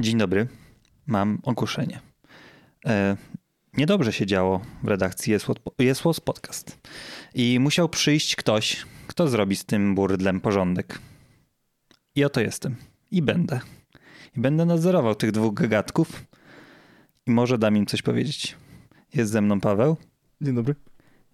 [0.00, 0.48] Dzień dobry.
[1.06, 2.09] Mam ogłoszenie.
[2.86, 3.16] E,
[3.76, 5.34] niedobrze się działo w redakcji
[5.78, 6.78] Jest Łos Podcast.
[7.34, 10.98] I musiał przyjść ktoś, kto zrobi z tym burdlem porządek.
[12.14, 12.76] I oto jestem.
[13.10, 13.60] I będę.
[14.36, 16.24] I będę nadzorował tych dwóch gagatków.
[17.26, 18.56] I może dam im coś powiedzieć.
[19.14, 19.96] Jest ze mną Paweł.
[20.40, 20.74] Dzień dobry.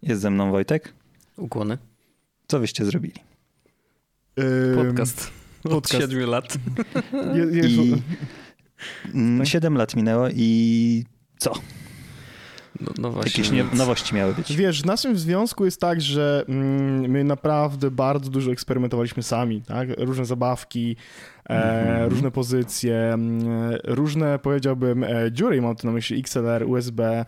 [0.02, 0.94] Jest ze mną Wojtek.
[1.36, 1.78] Ukłony.
[2.46, 3.14] Co wyście zrobili?
[4.74, 5.30] Podcast.
[5.64, 6.58] Od siedmiu lat.
[7.34, 11.04] Je, I siedem lat minęło i
[11.38, 11.52] co?
[12.80, 14.56] No, no Jakieś nie, nowości miały być.
[14.56, 19.88] Wiesz, w naszym związku jest tak, że mm, my naprawdę bardzo dużo eksperymentowaliśmy sami, tak?
[19.98, 20.96] Różne zabawki,
[21.50, 22.08] mm-hmm.
[22.08, 23.40] różne pozycje, mm,
[23.84, 27.24] różne, powiedziałbym, e, dziury, mam tu na myśli XLR, USB,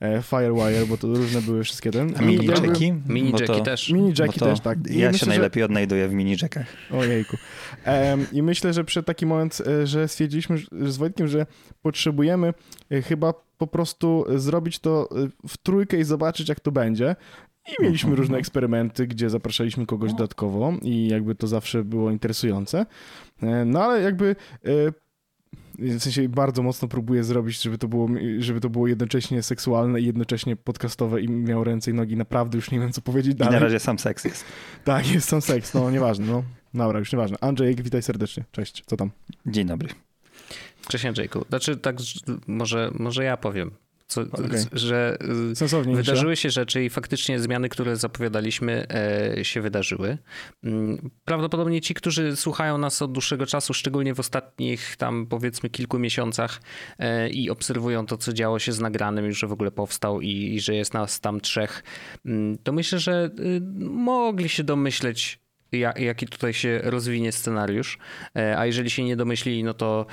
[0.00, 2.14] e, Firewire, bo to różne były wszystkie ten.
[2.18, 2.92] A mini jacki?
[3.08, 3.90] Mini jacki też.
[3.90, 4.78] Mini jacki też, tak.
[4.90, 5.64] I ja myślę, się najlepiej że...
[5.64, 6.66] odnajduję w mini jackach.
[6.92, 7.36] Ojejku.
[8.32, 11.46] I myślę, że przed taki moment, że stwierdziliśmy z Wojtkiem, że
[11.82, 12.54] potrzebujemy
[13.04, 15.08] chyba po prostu zrobić to
[15.48, 17.16] w trójkę i zobaczyć, jak to będzie.
[17.68, 22.86] I mieliśmy różne eksperymenty, gdzie zapraszaliśmy kogoś dodatkowo i jakby to zawsze było interesujące.
[23.42, 24.92] E, no ale jakby e,
[25.78, 30.06] w sensie bardzo mocno próbuję zrobić, żeby to było, żeby to było jednocześnie seksualne i
[30.06, 32.16] jednocześnie podcastowe i miał ręce i nogi.
[32.16, 33.52] Naprawdę już nie wiem, co powiedzieć dalej.
[33.52, 34.44] I na razie sam seks jest.
[34.84, 36.42] Tak, jest sam seks, no nieważne, no.
[36.74, 37.36] Dobra, już nieważne.
[37.40, 38.44] Andrzej, witaj serdecznie.
[38.50, 39.10] Cześć, co tam?
[39.46, 39.88] Dzień dobry.
[41.08, 41.44] Andrzejku.
[41.48, 41.96] Znaczy tak,
[42.46, 43.70] może, może ja powiem.
[44.10, 44.64] Co, okay.
[44.72, 45.18] że
[45.52, 48.86] y, Sensownie wydarzyły się rzeczy i faktycznie zmiany, które zapowiadaliśmy,
[49.38, 50.18] e, się wydarzyły.
[50.64, 55.98] Mm, prawdopodobnie ci, którzy słuchają nas od dłuższego czasu, szczególnie w ostatnich tam powiedzmy kilku
[55.98, 56.60] miesiącach
[56.98, 60.54] e, i obserwują to, co działo się z nagranym, już że w ogóle powstał i,
[60.54, 61.82] i że jest nas tam trzech,
[62.26, 65.40] mm, to myślę, że y, mogli się domyśleć
[65.96, 67.98] jaki tutaj się rozwinie scenariusz.
[68.36, 70.06] E, a jeżeli się nie domyślili, no to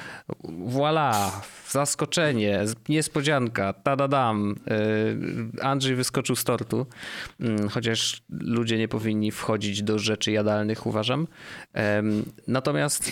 [0.50, 2.60] voila, zaskoczenie,
[2.90, 4.56] niespodzianka, tadadam.
[5.62, 6.86] E, Andrzej wyskoczył z tortu,
[7.40, 11.28] mm, chociaż ludzie nie powinni wchodzić do rzeczy jadalnych, uważam.
[12.48, 13.12] Natomiast...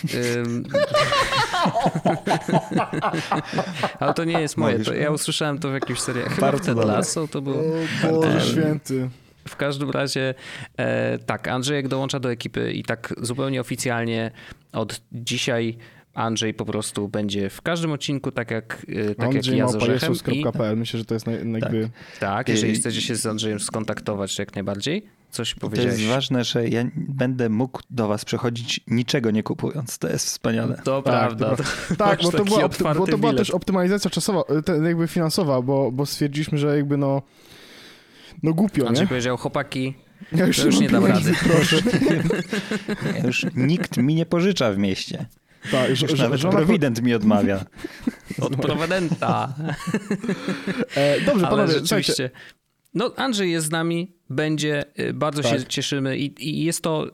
[4.00, 4.78] Ale to nie jest moje.
[4.78, 6.30] To ja usłyszałem to w jakimś serialu.
[6.30, 7.62] Chyba Bardzo Ted Lasso to było.
[8.10, 9.10] O Boże święty.
[9.48, 10.34] W każdym razie
[10.76, 14.30] e, tak, Andrzejek dołącza do ekipy i tak zupełnie oficjalnie
[14.72, 15.78] od dzisiaj
[16.14, 19.76] Andrzej po prostu będzie w każdym odcinku, tak jak, e, tak Andrzej jak ja z
[19.76, 20.12] Orzechem.
[20.32, 20.44] I...
[20.76, 21.90] Myślę, że to jest jakby...
[22.20, 25.06] Tak, tak jeżeli chcecie się z Andrzejem skontaktować, jak najbardziej.
[25.30, 25.94] Coś powiedziałeś.
[25.94, 29.98] To jest ważne, że ja będę mógł do was przychodzić niczego nie kupując.
[29.98, 30.80] To jest wspaniale.
[30.84, 31.56] To tak, prawda.
[31.56, 31.64] To,
[32.04, 34.42] tak, bo to, była, bo to była też optymalizacja czasowa,
[34.84, 37.22] jakby finansowa, bo, bo stwierdziliśmy, że jakby no
[38.42, 39.08] no głupio, Andrzej nie?
[39.08, 39.94] powiedział, chłopaki,
[40.32, 41.32] ja już, już nie dam rady.
[41.42, 41.76] Proszę.
[43.26, 45.26] już nikt mi nie pożycza w mieście.
[45.70, 47.64] Tak, już, już nawet prowident mi odmawia.
[48.40, 49.54] Od prowidenta.
[50.94, 52.30] E, dobrze, Ale panowie, rzeczywiście.
[52.94, 55.52] No, Andrzej jest z nami, będzie, y, bardzo tak.
[55.52, 57.06] się cieszymy i, i, jest to,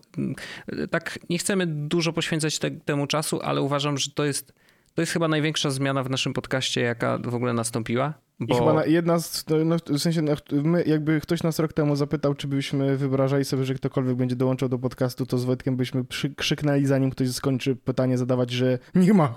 [0.73, 4.53] y, tak, nie chcemy dużo poświęcać te, temu czasu, ale uważam, że to jest,
[4.95, 8.15] to jest chyba największa zmiana w naszym podcaście, jaka w ogóle nastąpiła.
[8.47, 8.55] Bo...
[8.55, 12.35] I chyba jedna z, no, w sensie, no, my, jakby ktoś nas rok temu zapytał,
[12.35, 16.35] czy byśmy wyobrażali sobie, że ktokolwiek będzie dołączał do podcastu, to z Wojtkiem byśmy przy,
[16.35, 19.35] krzyknęli zanim ktoś skończy pytanie zadawać, że nie ma.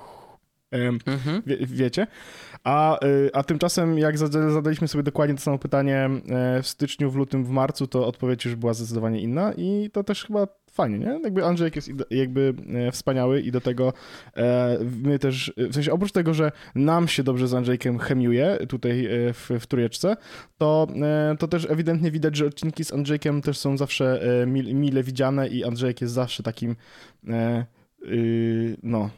[1.06, 1.42] Mhm.
[1.46, 2.08] Wie, wiecie?
[2.64, 7.16] A, y, a tymczasem, jak zadaliśmy sobie dokładnie to samo pytanie e, w styczniu, w
[7.16, 11.20] lutym, w marcu, to odpowiedź już była zdecydowanie inna i to też chyba fajnie, nie?
[11.24, 12.54] Jakby Andrzejek jest jakby
[12.88, 13.94] e, wspaniały i do tego
[14.38, 19.06] e, my też, w sensie oprócz tego, że nam się dobrze z Andrzejkiem chemiuje tutaj
[19.06, 20.18] e, w, w Trójeczce,
[20.58, 20.88] to,
[21.40, 24.22] to też ewidentnie widać, że odcinki z Andrzejkiem też są zawsze
[24.74, 26.76] mile widziane i Andrzejek jest zawsze takim
[28.08, 29.10] y, no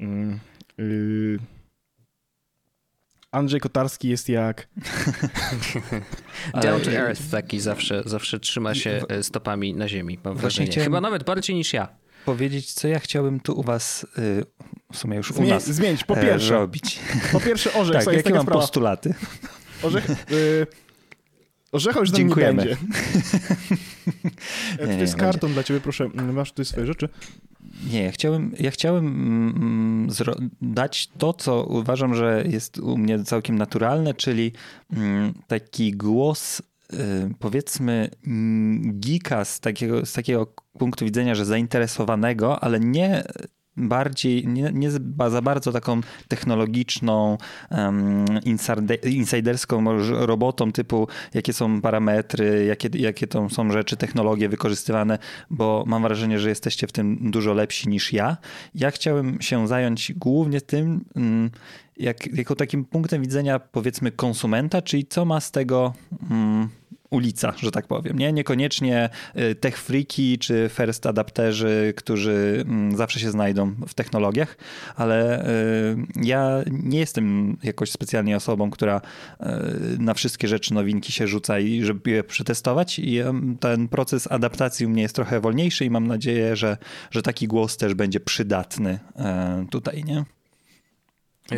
[0.00, 0.38] mm,
[0.80, 1.38] y,
[3.32, 4.68] Andrzej Kotarski jest jak...
[6.62, 10.72] Down to earth taki zawsze, zawsze trzyma się e, stopami na ziemi, mam wrażenie.
[10.72, 11.88] Chyba nawet bardziej niż ja.
[12.24, 14.44] Powiedzieć, co ja chciałbym tu u was, y,
[14.92, 16.04] w sumie już u nas zmienić.
[16.04, 16.98] Po e, pierwsze, robić.
[17.32, 18.04] Po pierwsze orzech.
[18.04, 18.60] tak, jakie mam sprawa.
[18.60, 19.14] postulaty?
[19.82, 20.10] Orzech...
[20.32, 20.66] Y
[21.72, 22.62] Orzecha już Dziękujemy.
[22.64, 22.76] nie będzie.
[24.80, 25.54] nie, to jest karton będzie.
[25.54, 26.08] dla ciebie, proszę.
[26.08, 27.08] Masz tutaj swoje rzeczy.
[27.90, 30.08] Nie, ja chciałem, ja chciałem mm,
[30.62, 34.52] dać to, co uważam, że jest u mnie całkiem naturalne, czyli
[34.92, 36.64] mm, taki głos y,
[37.38, 40.46] powiedzmy mm, geeka z takiego, z takiego
[40.78, 43.24] punktu widzenia, że zainteresowanego, ale nie
[43.76, 44.90] bardziej, nie, nie
[45.30, 47.38] za bardzo taką technologiczną,
[47.70, 48.24] um,
[49.04, 49.84] insiderską
[50.26, 55.18] robotą typu jakie są parametry, jakie, jakie to są rzeczy, technologie wykorzystywane,
[55.50, 58.36] bo mam wrażenie, że jesteście w tym dużo lepsi niż ja.
[58.74, 61.50] Ja chciałem się zająć głównie tym, um,
[61.96, 65.92] jak, jako takim punktem widzenia powiedzmy konsumenta, czyli co ma z tego
[66.30, 66.68] um,
[67.12, 68.18] ulica, że tak powiem.
[68.18, 68.32] Nie?
[68.32, 74.56] Niekoniecznie y, tech freaki czy first adapterzy, którzy mm, zawsze się znajdą w technologiach,
[74.96, 79.44] ale y, ja nie jestem jakoś specjalnie osobą, która y,
[79.98, 83.18] na wszystkie rzeczy nowinki się rzuca i żeby je przetestować i
[83.60, 86.76] ten proces adaptacji u mnie jest trochę wolniejszy i mam nadzieję, że,
[87.10, 88.98] że taki głos też będzie przydatny
[89.70, 90.24] tutaj, nie?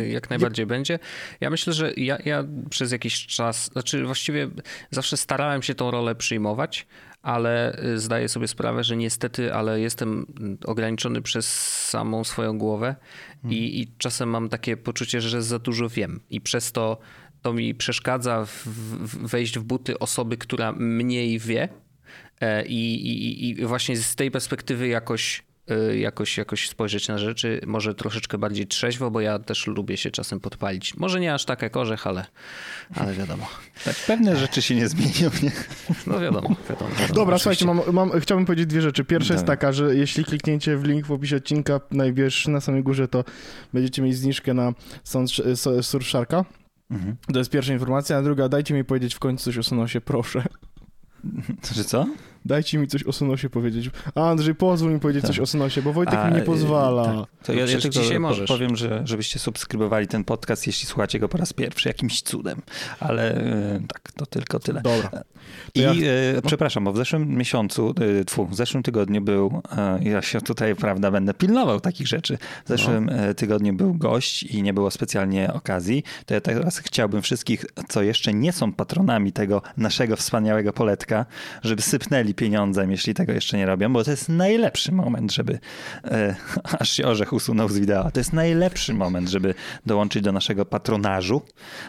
[0.03, 0.99] Jak najbardziej będzie.
[1.41, 4.49] Ja myślę, że ja, ja przez jakiś czas, znaczy właściwie
[4.91, 6.87] zawsze starałem się tą rolę przyjmować,
[7.21, 10.25] ale y, zdaję sobie sprawę, że niestety, ale jestem
[10.65, 11.47] ograniczony przez
[11.89, 12.95] samą swoją głowę
[13.41, 13.59] hmm.
[13.59, 16.97] i, i, czasem mam takie poczucie, że za dużo wiem i przez to
[17.41, 21.69] to mi przeszkadza w, w wejść w buty osoby, która mniej wie
[22.41, 25.44] e, i, i, i właśnie z tej perspektywy jakoś Y,
[25.97, 30.39] jakoś, jakoś spojrzeć na rzeczy, może troszeczkę bardziej trzeźwo, bo ja też lubię się czasem
[30.39, 30.97] podpalić.
[30.97, 32.25] Może nie aż tak jak orzech, ale,
[32.95, 33.47] ale wiadomo.
[33.85, 35.51] Tak, pewne rzeczy się nie zmienią, nie?
[36.07, 36.91] No wiadomo, wiadomo.
[36.91, 39.03] wiadomo Dobra, słuchajcie, mam, mam, chciałbym powiedzieć dwie rzeczy.
[39.03, 43.07] Pierwsza jest taka, że jeśli klikniecie w link w opisie odcinka najwyższy na samej górze,
[43.07, 43.23] to
[43.73, 44.73] będziecie mieć zniżkę na
[45.81, 46.45] Surfsharka.
[46.91, 47.15] Mhm.
[47.33, 50.43] To jest pierwsza informacja, a druga, dajcie mi powiedzieć w końcu coś o Sonosie, proszę.
[51.73, 52.05] Że co?
[52.45, 53.89] Dajcie mi coś o Sonosie powiedzieć.
[54.15, 55.31] A Andrzej, pozwól mi powiedzieć tak.
[55.31, 57.05] coś o Sonosie, bo Wojtek A, mi nie y, pozwala.
[57.05, 57.45] Tak.
[57.45, 58.47] To ja, ja tylko dzisiaj możesz.
[58.47, 62.61] powiem, że, żebyście subskrybowali ten podcast, jeśli słuchacie go po raz pierwszy, jakimś cudem.
[62.99, 64.81] Ale y, tak, to tylko tyle.
[64.81, 65.23] Dobra.
[65.75, 65.91] I ja...
[65.91, 70.41] e, przepraszam, bo w zeszłym miesiącu, e, tfu, w zeszłym tygodniu był, e, ja się
[70.41, 72.37] tutaj, prawda, będę pilnował takich rzeczy.
[72.65, 73.33] W zeszłym no.
[73.33, 76.03] tygodniu był gość i nie było specjalnie okazji.
[76.25, 81.25] To ja teraz chciałbym wszystkich, co jeszcze nie są patronami tego naszego wspaniałego poletka,
[81.63, 85.59] żeby sypnęli pieniądzem, jeśli tego jeszcze nie robią, bo to jest najlepszy moment, żeby
[86.03, 86.35] e,
[86.79, 88.11] aż się orzech usunął z wideo.
[88.11, 89.53] To jest najlepszy moment, żeby
[89.85, 91.41] dołączyć do naszego patronażu,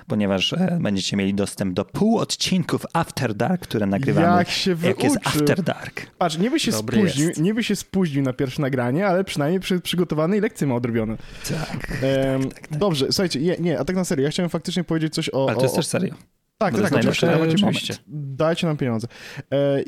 [0.06, 4.38] ponieważ e, będziecie mieli dostęp do pół odcinków After Dark, które nagrywamy.
[4.38, 4.88] Jak się wyuczył.
[4.88, 6.06] Jak jest After Dark.
[6.18, 7.40] Patrz, niby się, spóźnił, jest.
[7.40, 11.16] niby się spóźnił na pierwsze nagranie, ale przynajmniej przy, przygotowany i lekcje ma odrobione.
[11.48, 12.78] Tak, ehm, tak, tak, tak.
[12.78, 15.46] Dobrze, słuchajcie, nie, nie, a tak na serio, ja chciałem faktycznie powiedzieć coś o...
[15.48, 16.14] Ale to jest o, też serio.
[16.58, 17.94] Tak, tak, oczywiście, oczywiście.
[18.06, 19.06] Dajcie nam pieniądze.
[19.52, 19.82] E,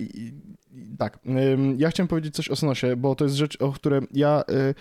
[0.99, 1.19] tak,
[1.77, 4.75] ja chciałem powiedzieć coś o Sonosie, bo to jest rzecz, o której ja e,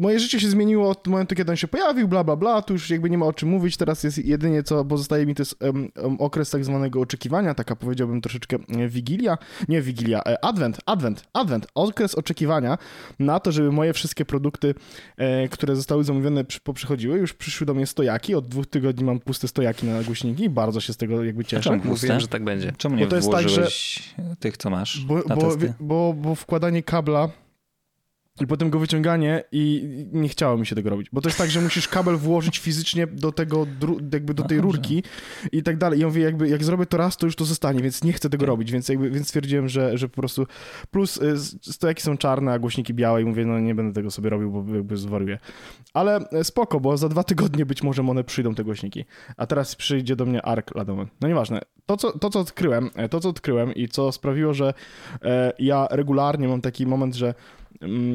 [0.00, 2.90] moje życie się zmieniło od momentu, kiedy on się pojawił, bla, bla, bla, tu już
[2.90, 5.88] jakby nie ma o czym mówić, teraz jest jedynie co pozostaje mi, to jest um,
[6.02, 9.38] um, okres tak zwanego oczekiwania, taka powiedziałbym troszeczkę e, wigilia,
[9.68, 12.78] nie wigilia, e, advent, advent, advent, okres oczekiwania
[13.18, 14.74] na to, żeby moje wszystkie produkty,
[15.16, 19.20] e, które zostały zamówione przy, poprzychodziły, już przyszły do mnie stojaki, od dwóch tygodni mam
[19.20, 20.44] puste stojaki na głośniki.
[20.44, 21.62] I bardzo się z tego jakby cieszę.
[21.62, 22.72] Czemu Mówiłem, że tak będzie.
[22.78, 23.68] Czemu nie bo to jest tak, że
[24.40, 27.28] tych, co masz bo, bo, bo, bo wkładanie kabla
[28.40, 31.08] i potem go wyciąganie i nie chciało mi się tego robić.
[31.12, 33.66] Bo to jest tak, że musisz kabel włożyć fizycznie do tego,
[34.12, 35.02] jakby do tej no rurki
[35.52, 35.98] i tak dalej.
[35.98, 38.30] I ja mówię, jakby jak zrobię to raz, to już to zostanie, więc nie chcę
[38.30, 40.46] tego robić, więc jakby, więc stwierdziłem, że, że po prostu
[40.90, 41.38] plus y,
[41.72, 44.74] stojaki są czarne, a głośniki białe i mówię, no nie będę tego sobie robił, bo
[44.74, 45.38] jakby zwariuję.
[45.94, 49.04] Ale e, spoko, bo za dwa tygodnie być może one przyjdą, te głośniki.
[49.36, 51.60] A teraz przyjdzie do mnie ARK lada No nieważne.
[51.86, 54.74] To co, to, co odkryłem, e, to, co odkryłem i co sprawiło, że
[55.22, 57.34] e, ja regularnie mam taki moment, że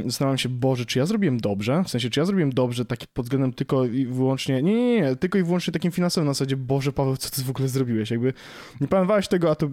[0.05, 1.83] zastanawiam się, Boże, czy ja zrobiłem dobrze?
[1.83, 5.15] W sensie, czy ja zrobiłem dobrze taki pod względem tylko i wyłącznie, nie, nie, nie,
[5.15, 8.11] tylko i wyłącznie takim finansowym na zasadzie, Boże, Paweł, co ty w ogóle zrobiłeś?
[8.11, 8.33] Jakby
[8.81, 9.69] nie planowałeś tego, a to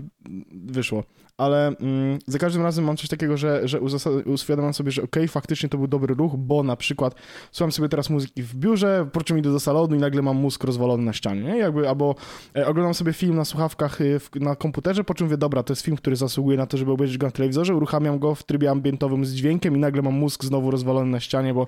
[0.52, 1.04] wyszło
[1.36, 3.80] ale mm, za każdym razem mam coś takiego, że, że
[4.24, 7.14] uświadamiam sobie, że okej, okay, faktycznie to był dobry ruch, bo na przykład
[7.52, 10.64] słucham sobie teraz muzyki w biurze, po czym idę do salonu i nagle mam mózg
[10.64, 11.58] rozwalony na ścianie, nie?
[11.58, 12.14] Jakby, albo
[12.56, 15.72] e, oglądam sobie film na słuchawkach y, w, na komputerze, po czym mówię, dobra, to
[15.72, 18.70] jest film, który zasługuje na to, żeby obejrzeć go na telewizorze, uruchamiam go w trybie
[18.70, 21.66] ambientowym z dźwiękiem i nagle mam mózg znowu rozwalony na ścianie, bo,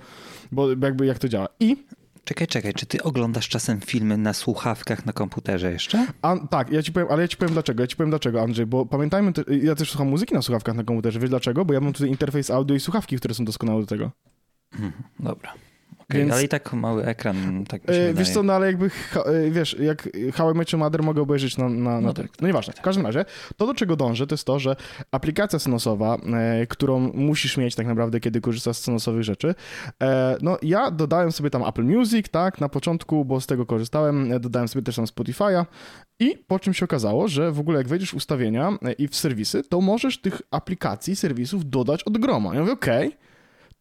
[0.52, 1.48] bo jakby jak to działa.
[1.60, 1.76] I
[2.24, 6.06] Czekaj, czekaj, czy ty oglądasz czasem filmy na słuchawkach na komputerze jeszcze?
[6.22, 7.82] A, tak, ja ci powiem, ale ja ci powiem dlaczego.
[7.82, 9.32] Ja ci powiem dlaczego, Andrzej, bo pamiętajmy,
[9.62, 11.20] ja też słucham muzyki na słuchawkach na komputerze.
[11.20, 11.64] Wiesz dlaczego?
[11.64, 14.10] Bo ja mam tutaj interfejs audio i słuchawki, które są doskonałe do tego.
[14.72, 15.54] Hmm, dobra.
[16.10, 18.14] Okay, Więc- Ale i tak mały ekran, tak mi się E.
[18.14, 18.90] Wiesz co, no ale jakby,
[19.26, 22.28] e, wiesz, jak How I Met Your Mother mogę obejrzeć na, na, na No tym.
[22.28, 22.72] tak, No nieważne.
[22.72, 23.24] W każdym razie,
[23.56, 24.76] to do czego dążę, to jest to, że
[25.10, 29.54] aplikacja Sonosowa, e, którą musisz mieć tak naprawdę, kiedy korzystasz z Sonosowych rzeczy,
[30.42, 34.68] no ja dodałem sobie tam Apple Music, tak, na początku, bo z tego korzystałem, dodałem
[34.68, 35.64] sobie też tam Spotify'a
[36.20, 39.62] i po czym się okazało, że w ogóle jak wejdziesz w ustawienia i w serwisy,
[39.62, 42.54] to możesz tych aplikacji, serwisów dodać od groma.
[42.54, 43.16] Ja mówię, okej,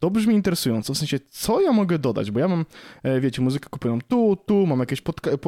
[0.03, 2.65] to brzmi interesująco, w sensie, co ja mogę dodać, bo ja mam,
[3.03, 5.01] e, wiecie, muzykę kupuję tu, tu, mam jakieś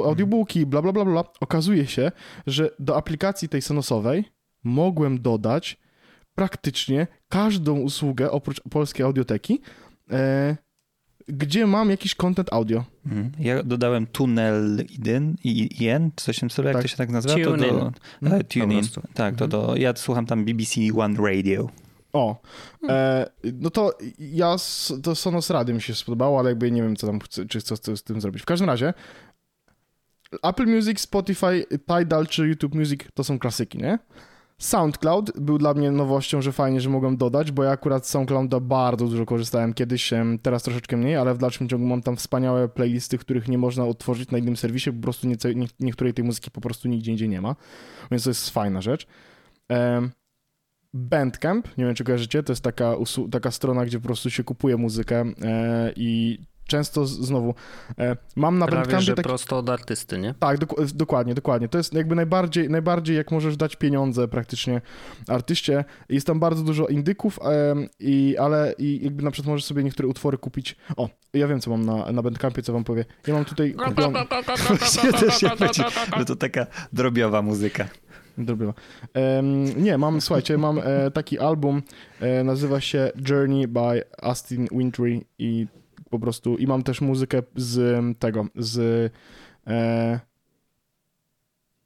[0.05, 1.23] audiobooki, bla, bla, bla, bla.
[1.39, 2.11] Okazuje się,
[2.47, 4.25] że do aplikacji tej Sonosowej
[4.63, 5.77] mogłem dodać
[6.35, 9.61] praktycznie każdą usługę oprócz polskiej audioteki,
[10.11, 10.57] e,
[11.27, 12.83] gdzie mam jakiś content audio.
[13.05, 13.31] Mhm.
[13.39, 16.81] Ja dodałem Tunnel Iden i Ien, coś w tym stylu, jak Tak.
[16.83, 17.35] to się tak nazywa?
[17.35, 17.75] To TuneIn.
[17.79, 18.41] do, Mhm.
[18.41, 18.79] e, TuneIn.
[18.79, 19.01] prostu.
[19.13, 21.69] Tak, to do, ja słucham tam BBC One Radio.
[22.15, 22.41] O,
[22.89, 24.55] e, no to ja,
[25.03, 27.19] to Sonos Rady mi się spodobało, ale jakby nie wiem, co tam,
[27.49, 28.41] czy chcę z tym zrobić.
[28.41, 28.93] W każdym razie,
[30.43, 33.99] Apple Music, Spotify, Tidal czy YouTube Music to są klasyki, nie?
[34.57, 38.59] SoundCloud był dla mnie nowością, że fajnie, że mogłem dodać, bo ja akurat z SoundClouda
[38.59, 43.17] bardzo dużo korzystałem kiedyś, teraz troszeczkę mniej, ale w dalszym ciągu mam tam wspaniałe playlisty,
[43.17, 46.61] których nie można odtworzyć na innym serwisie, po prostu nie, nie, niektórej tej muzyki po
[46.61, 47.55] prostu nigdzie indziej nie ma,
[48.11, 49.07] więc to jest fajna rzecz.
[49.69, 50.11] Em,
[50.95, 52.95] Bandcamp, nie wiem czy kojarzycie, to jest taka,
[53.31, 57.55] taka strona, gdzie po prostu się kupuje muzykę e, i często znowu
[57.99, 59.27] e, mam na Prawie, Bandcampie że taki...
[59.27, 60.33] prosto od artysty, nie?
[60.39, 61.69] Tak, dok- dokładnie, dokładnie.
[61.69, 64.81] To jest jakby najbardziej, najbardziej jak możesz dać pieniądze praktycznie
[65.27, 65.85] artyście.
[66.09, 70.07] Jest tam bardzo dużo indyków, em, i, ale i jakby na przykład możesz sobie niektóre
[70.07, 70.75] utwory kupić.
[70.97, 73.05] O, ja wiem co mam na, na Bandcampie, co wam powie.
[73.27, 74.25] Ja mam tutaj kupione...
[74.77, 75.49] Właśnie też się
[76.17, 77.87] że to taka drobiowa muzyka.
[78.37, 78.73] Drobiła.
[79.13, 81.81] Em, nie, mam, słuchajcie, mam e, taki album,
[82.19, 85.67] e, nazywa się Journey by Austin Wintry i
[86.09, 89.11] po prostu, i mam też muzykę z tego, z
[89.67, 90.19] e,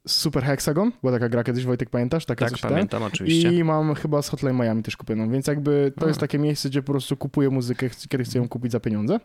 [0.08, 2.26] Super Hexagon, była taka gra kiedyś, Wojtek, pamiętasz?
[2.26, 2.70] Taka Tak, coś ten?
[2.70, 3.52] pamiętam oczywiście.
[3.52, 6.08] I mam chyba z Hotline Miami też kupioną, więc jakby to A.
[6.08, 9.20] jest takie miejsce, gdzie po prostu kupuję muzykę, kiedy chcę ją kupić za pieniądze.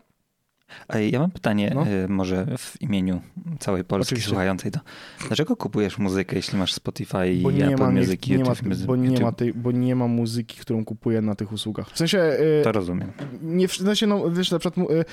[1.10, 1.86] Ja mam pytanie, No.
[1.86, 3.20] y, może w imieniu
[3.58, 4.28] całej Polski Oczywiście.
[4.28, 4.80] słuchającej to.
[5.26, 8.84] Dlaczego kupujesz muzykę, jeśli masz Spotify i nie, Apple ma, Music nie ma, YouTube Music?
[8.86, 9.36] bo, nie ma YouTube?
[9.36, 11.90] tej, bo nie ma muzyki, którą kupuję na tych usługach.
[11.90, 12.18] W sensie...
[12.18, 13.12] e, To rozumiem.
[13.42, 15.04] nie w sensie, no wiesz, na przykład e,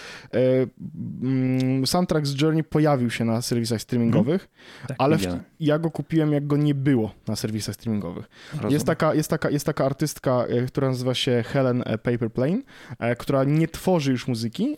[1.81, 4.49] e, soundtrack z Journey pojawił się na serwisach streamingowych,
[4.87, 5.27] Tak, ale w,
[5.59, 8.29] ja go kupiłem, jak go nie było na serwisach streamingowych.
[8.53, 8.71] Rozumiem.
[8.73, 12.61] Jest taka, jest, taka, jest taka artystka, która nazywa się Helen Paperplane,
[12.99, 14.77] e, która nie tworzy już muzyki,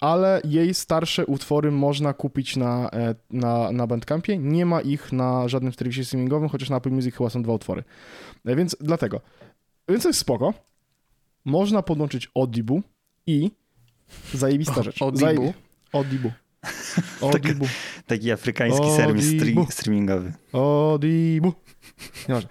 [0.00, 4.38] ale jej starsze utwory można kupić na, e, na, na Bandcampie.
[4.38, 7.84] Nie ma ich na żadnym serwisie streamingowym, chociaż na Apple Music chyba są dwa utwory.
[8.46, 9.20] E, Więc dlatego.
[9.88, 10.54] Więc to jest spoko.
[11.44, 12.80] Można podłączyć Audible
[13.26, 13.50] i
[14.34, 15.02] zajebista rzecz.
[15.02, 15.26] Audible?
[15.34, 15.52] Zajebi-
[15.92, 16.32] Audible.
[17.22, 17.68] Audible.
[18.06, 19.62] Taki afrykański serwis Dibu.
[19.62, 20.32] stre- streamingowy.
[20.52, 21.52] Audible.
[22.28, 22.50] Nieważne.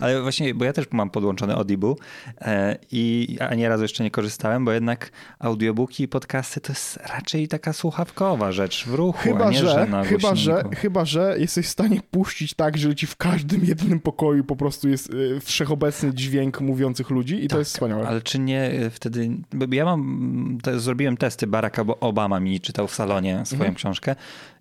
[0.00, 1.94] Ale właśnie, bo ja też mam podłączony Audible
[2.40, 7.48] e, i ani razu jeszcze nie korzystałem, bo jednak audiobooki i podcasty to jest raczej
[7.48, 11.34] taka słuchawkowa rzecz w ruchu, a Chyba, nie, że, że na chyba, że, chyba, że
[11.38, 15.40] jesteś w stanie puścić tak, że ci w każdym jednym pokoju po prostu jest y,
[15.40, 18.08] wszechobecny dźwięk mówiących ludzi i to jest wspaniałe.
[18.08, 19.30] Ale czy nie e, wtedy,
[19.70, 23.74] ja mam, te, zrobiłem testy, Barack Ob- Obama mi czytał w salonie swoją Mhm.
[23.74, 24.16] książkę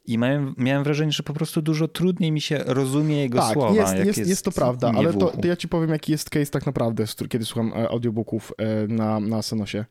[0.09, 3.75] i miałem, miałem wrażenie, że po prostu dużo trudniej mi się rozumie jego tak, słowa.
[3.75, 6.51] jest, jak jest, jest to prawda, ale to, to ja ci powiem, jaki jest case
[6.51, 9.85] tak naprawdę, kiedy słucham e, audiobooków e, na, na Sonosie.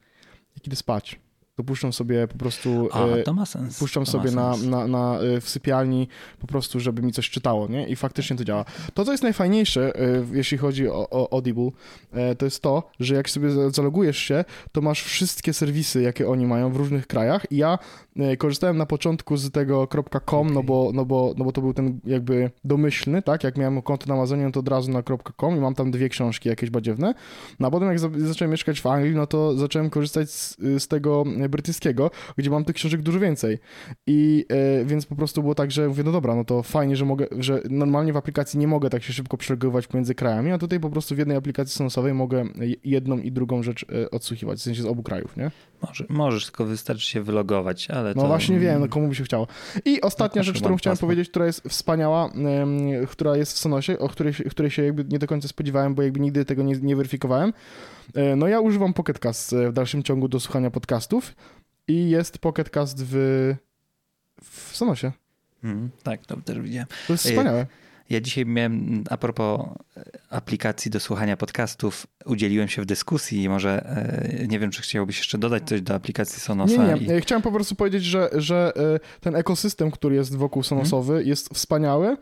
[0.56, 1.20] Jak idę spać,
[1.56, 2.88] to puszczam sobie po prostu...
[2.92, 3.78] A, e, to ma sens.
[3.78, 4.66] Puszczam to sobie na, sens.
[4.66, 6.08] na, na, y, w sypialni
[6.38, 7.88] po prostu, żeby mi coś czytało, nie?
[7.88, 8.64] I faktycznie to działa.
[8.94, 9.92] To, co jest najfajniejsze,
[10.32, 11.70] jeśli chodzi o, o Audible,
[12.38, 16.46] to jest to, że jak sobie za- zalogujesz się, to masz wszystkie serwisy, jakie oni
[16.46, 17.78] mają w różnych krajach i ja
[18.38, 19.88] korzystałem na początku z tego
[20.26, 23.44] .com, no, bo, no, bo, no bo to był ten jakby domyślny, tak?
[23.44, 25.02] Jak miałem konto na Amazonie, no to od razu na
[25.40, 27.14] .com i mam tam dwie książki jakieś badziewne.
[27.60, 30.88] No a potem jak za- zacząłem mieszkać w Anglii, no to zacząłem korzystać z, z
[30.88, 33.58] tego brytyjskiego, gdzie mam tych książek dużo więcej.
[34.06, 37.04] I e, więc po prostu było tak, że mówię, no dobra, no to fajnie, że
[37.04, 40.80] mogę, że normalnie w aplikacji nie mogę tak się szybko przelogować pomiędzy krajami, a tutaj
[40.80, 44.62] po prostu w jednej aplikacji sonosowej mogę je- jedną i drugą rzecz e, odsłuchiwać, w
[44.62, 45.50] sensie z obu krajów, nie?
[45.82, 48.28] Może, możesz, tylko wystarczy się wylogować, ale No to...
[48.28, 49.46] właśnie wiem, no komu by się chciało.
[49.84, 51.06] I ostatnia Tak, rzecz, którą chciałem pasmo.
[51.06, 52.30] powiedzieć, która jest wspaniała,
[53.08, 56.02] która jest w Sonosie, o której, się- której się jakby nie do końca spodziewałem, bo
[56.02, 57.52] jakby nigdy tego nie, nie weryfikowałem.
[58.14, 61.34] E, No ja używam Pocket Cast e, w dalszym ciągu do słuchania podcastów
[61.88, 63.14] i jest Pocket Cast w,
[64.44, 65.12] w Sonosie.
[65.64, 66.86] Mhm, tak, to też widziałem.
[67.06, 67.66] To jest Ej, wspaniałe.
[68.10, 69.60] Ja dzisiaj miałem, a propos
[69.96, 74.82] e, aplikacji do słuchania podcastów, udzieliłem się w dyskusji i może e, nie wiem, czy
[74.82, 76.86] chciałbyś jeszcze dodać coś do aplikacji Sonosa.
[76.86, 77.16] Nie, nie.
[77.16, 77.20] I...
[77.20, 81.28] Chciałem po prostu powiedzieć, że, że e, ten ekosystem, który jest wokół Sonosowy hmm.
[81.28, 82.16] jest wspaniały.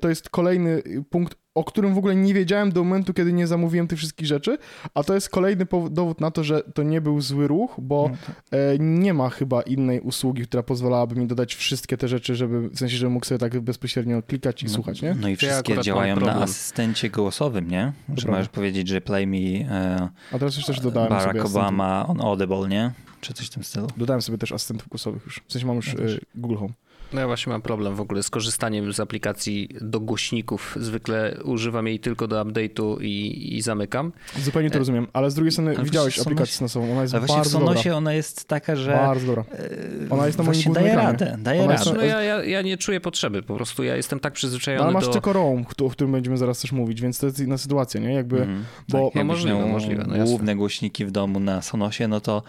[0.00, 3.88] To jest kolejny punkt o którym w ogóle nie wiedziałem do momentu, kiedy nie zamówiłem
[3.88, 4.58] tych wszystkich rzeczy,
[4.94, 8.16] a to jest kolejny dowód na to, że to nie był zły ruch, bo no
[8.26, 8.36] tak.
[8.50, 12.78] e, nie ma chyba innej usługi, która pozwalałaby mi dodać wszystkie te rzeczy, żeby, w
[12.78, 15.14] sensie, że mógł sobie tak bezpośrednio klikać i no, słuchać, nie?
[15.20, 17.92] No i wszystkie działają na asystencie głosowym, nie?
[18.16, 22.06] Czy możesz powiedzieć, że play me e, a teraz już też dodałem Barack sobie Obama
[22.08, 22.92] on Audible, nie?
[23.20, 23.88] Czy coś w tym stylu?
[23.96, 25.42] Dodałem sobie też asystentów głosowych już.
[25.46, 26.72] W sensie mam już ja e, Google Home.
[27.12, 30.76] No ja właśnie mam problem w ogóle z korzystaniem z aplikacji do głośników.
[30.80, 34.12] Zwykle używam jej tylko do update'u i, i zamykam.
[34.38, 37.26] Zupełnie to e, rozumiem, ale z drugiej strony ale widziałeś aplikację Sonosową, ona jest bardzo
[37.26, 37.44] dobra.
[37.44, 37.96] w Sonosie dobra.
[37.96, 38.90] ona jest taka, że...
[38.90, 39.44] Bardzo dobra.
[39.52, 41.92] E, ona jest na moim daje radę, daje radę.
[41.94, 44.94] No ja, ja, ja, nie czuję potrzeby, po prostu ja jestem tak przyzwyczajony no, ale
[44.94, 45.12] masz do...
[45.12, 48.14] tylko Roam, o którym będziemy zaraz też mówić, więc to jest inna sytuacja, nie?
[48.14, 49.04] Jakby, mm, bo...
[49.04, 50.04] Tak, no możliwe, możliwe.
[50.08, 52.42] No, główne głośniki w domu na Sonosie, no to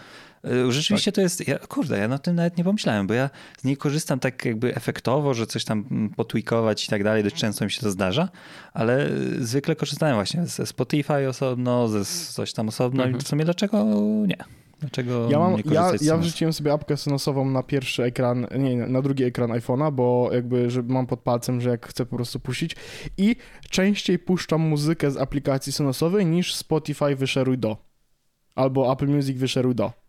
[0.68, 1.14] rzeczywiście tak.
[1.14, 4.18] to jest, ja, kurde, ja na tym nawet nie pomyślałem, bo ja z niej korzystam
[4.18, 7.80] tak jakby efektowo, że coś tam mm, potweakować i tak dalej, dość często mi się
[7.80, 8.28] to zdarza,
[8.74, 9.08] ale
[9.40, 13.20] zwykle korzystałem właśnie ze Spotify osobno, ze coś tam osobno mhm.
[13.20, 13.84] i w sumie dlaczego
[14.26, 14.36] nie?
[14.80, 19.02] Dlaczego ja, mam, nie ja, ja wrzuciłem sobie apkę Sonosową na pierwszy ekran, nie, na
[19.02, 22.76] drugi ekran iPhone'a, bo jakby że mam pod palcem, że jak chcę po prostu puścić
[23.18, 23.36] i
[23.70, 27.76] częściej puszczam muzykę z aplikacji Sonosowej niż Spotify wyszeruj do
[28.54, 30.05] albo Apple Music wyszeruj do.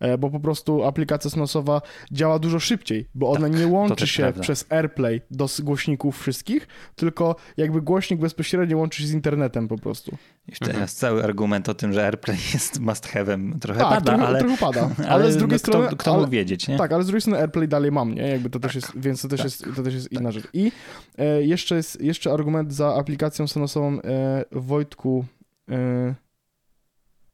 [0.00, 1.82] E, bo po prostu aplikacja Sonosowa
[2.12, 4.40] działa dużo szybciej, bo ona tak, nie łączy się prawda.
[4.40, 10.16] przez AirPlay do głośników wszystkich, tylko jakby głośnik bezpośrednio łączy się z internetem po prostu.
[10.58, 10.88] Teraz mhm.
[10.88, 14.38] cały argument o tym, że AirPlay jest must have'em trochę tak, pada, trochę, ale...
[14.38, 15.86] trochę pada, ale, ale z drugiej no, strony...
[15.86, 16.76] Kto, kto ale, mógł wiedzieć, nie?
[16.76, 18.22] Tak, ale z drugiej strony AirPlay dalej mam, nie?
[18.22, 19.44] Jakby to tak, też jest, więc to też, tak.
[19.44, 20.48] jest, to też jest inna rzecz.
[20.52, 20.72] I
[21.18, 25.24] e, jeszcze jest jeszcze argument za aplikacją Sonosową e, Wojtku...
[25.70, 26.14] E,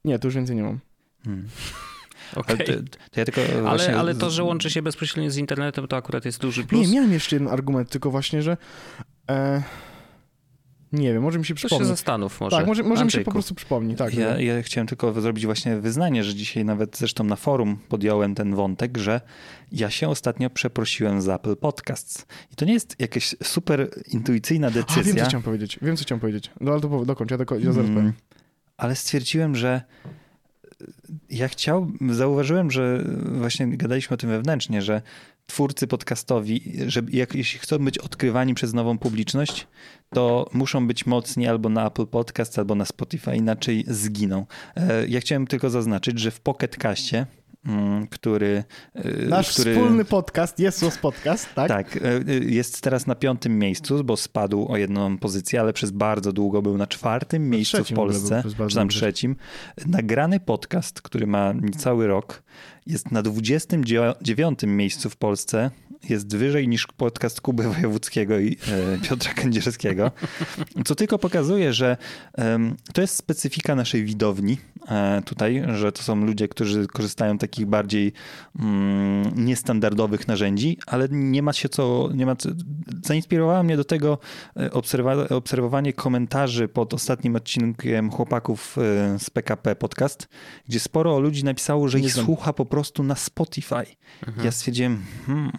[0.05, 0.79] nie, to już więcej nie mam.
[1.25, 1.49] Hmm.
[2.37, 2.59] Okay.
[2.59, 2.73] To,
[3.11, 6.41] to ja tylko ale, ale to, że łączy się bezpośrednio z internetem, to akurat jest
[6.41, 6.87] duży plus.
[6.87, 8.57] Nie, miałem jeszcze jeden argument, tylko właśnie, że
[9.31, 9.63] e,
[10.93, 11.79] nie wiem, może mi się przypomni.
[11.79, 12.57] To się zastanów może.
[12.57, 13.97] Tak, może, może mi się po prostu przypomni.
[13.97, 18.35] Tak, ja, ja chciałem tylko zrobić właśnie wyznanie, że dzisiaj nawet zresztą na forum podjąłem
[18.35, 19.21] ten wątek, że
[19.73, 22.27] ja się ostatnio przeprosiłem z Apple Podcasts.
[22.53, 25.03] I to nie jest jakaś super intuicyjna decyzja.
[25.03, 25.79] A, wiem, co chciałem powiedzieć.
[25.83, 26.51] Wiem, co chciałem powiedzieć.
[26.61, 28.13] No ale to dokończ, ja, doko, ja zaraz mm, powiem.
[28.77, 29.83] Ale stwierdziłem, że
[31.31, 35.03] ja chciałbym, zauważyłem, że właśnie gadaliśmy o tym wewnętrznie, że
[35.47, 39.67] twórcy podcastowi, że jak, jeśli chcą być odkrywani przez nową publiczność,
[40.11, 44.47] to muszą być mocni albo na Apple Podcast, albo na Spotify, inaczej zginą.
[44.77, 47.48] E, ja chciałem tylko zaznaczyć, że w Pocket Castie Mm,
[48.11, 48.65] który...
[48.97, 51.69] Y, Nasz który, wspólny podcast, Jesus Podcast, tak?
[51.69, 55.91] Tak, y, y, jest teraz na piątym miejscu, bo spadł o jedną pozycję, ale przez
[55.91, 59.37] bardzo długo był na czwartym miejscu w Polsce, czy tam trzecim.
[59.87, 62.43] Nagrany podcast, który ma cały rok,
[62.89, 65.71] jest na 29 miejscu w Polsce,
[66.09, 70.11] jest wyżej niż podcast Kuby Wojewódzkiego i e, Piotra Kędzierskiego,
[70.85, 71.97] co tylko pokazuje, że
[72.93, 77.67] to jest specyfika naszej widowni e, tutaj, że to są ludzie, którzy korzystają z takich
[77.67, 78.13] bardziej
[78.59, 82.49] mm, niestandardowych narzędzi, ale nie ma się co, nie ma co,
[83.05, 84.19] zainspirowała mnie do tego
[84.57, 88.77] e, obserwa, obserwowanie komentarzy pod ostatnim odcinkiem chłopaków
[89.19, 90.29] z PKP podcast,
[90.69, 93.75] gdzie sporo ludzi napisało, że ich słucha po prostu na Spotify.
[94.27, 94.45] Mhm.
[94.45, 95.53] Ja stwierdziłem, hmm,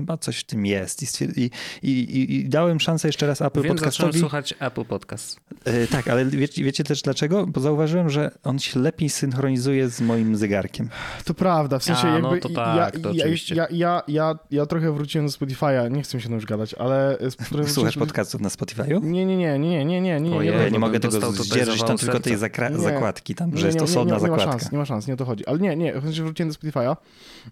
[0.00, 1.20] chyba coś w tym jest.
[1.22, 1.50] I,
[1.82, 4.20] i, i, i dałem szansę jeszcze raz Apple Wiem, Podcastowi.
[4.20, 5.40] słuchać Apple Podcast.
[5.64, 7.46] E, tak, ale wiecie, wiecie też dlaczego?
[7.46, 10.88] Bo zauważyłem, że on się lepiej synchronizuje z moim zegarkiem.
[11.24, 12.30] To prawda, w sensie A, jakby...
[12.30, 16.02] No to tak, ja, to ja, ja, ja, ja, ja trochę wróciłem do Spotify'a, nie
[16.02, 17.18] chcę się już gadać, ale...
[17.66, 19.02] Słuchasz podcastów na Spotify'u?
[19.02, 20.36] Nie, nie, nie, nie, nie, nie, nie.
[20.36, 24.44] Ojej, nie, nie mogę tego zdzierżyć tam tylko tej zakładki tam, że jest osobna zakładka.
[24.44, 25.46] Nie ma szans, nie ma szans, nie o to chodzi.
[25.46, 26.96] Ale nie, nie, w sensie wróciłem do Spotify'a,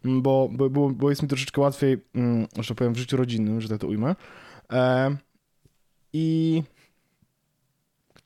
[0.05, 3.79] bo, bo, bo jest mi troszeczkę łatwiej, mm, że powiem, w życiu rodzinnym, że tak
[3.79, 4.17] to ujmę.
[4.73, 5.17] E,
[6.13, 6.63] I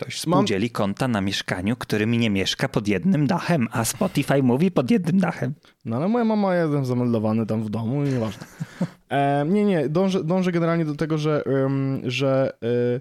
[0.03, 0.73] Ktoś spółdzieli Mam...
[0.73, 5.55] konta na mieszkaniu, którym nie mieszka pod jednym dachem, a Spotify mówi pod jednym dachem.
[5.85, 8.47] No ale moja mama jest zameldowany tam w domu i nieważne.
[9.09, 13.01] E, nie, nie, dążę, dążę generalnie do tego, że, um, że y,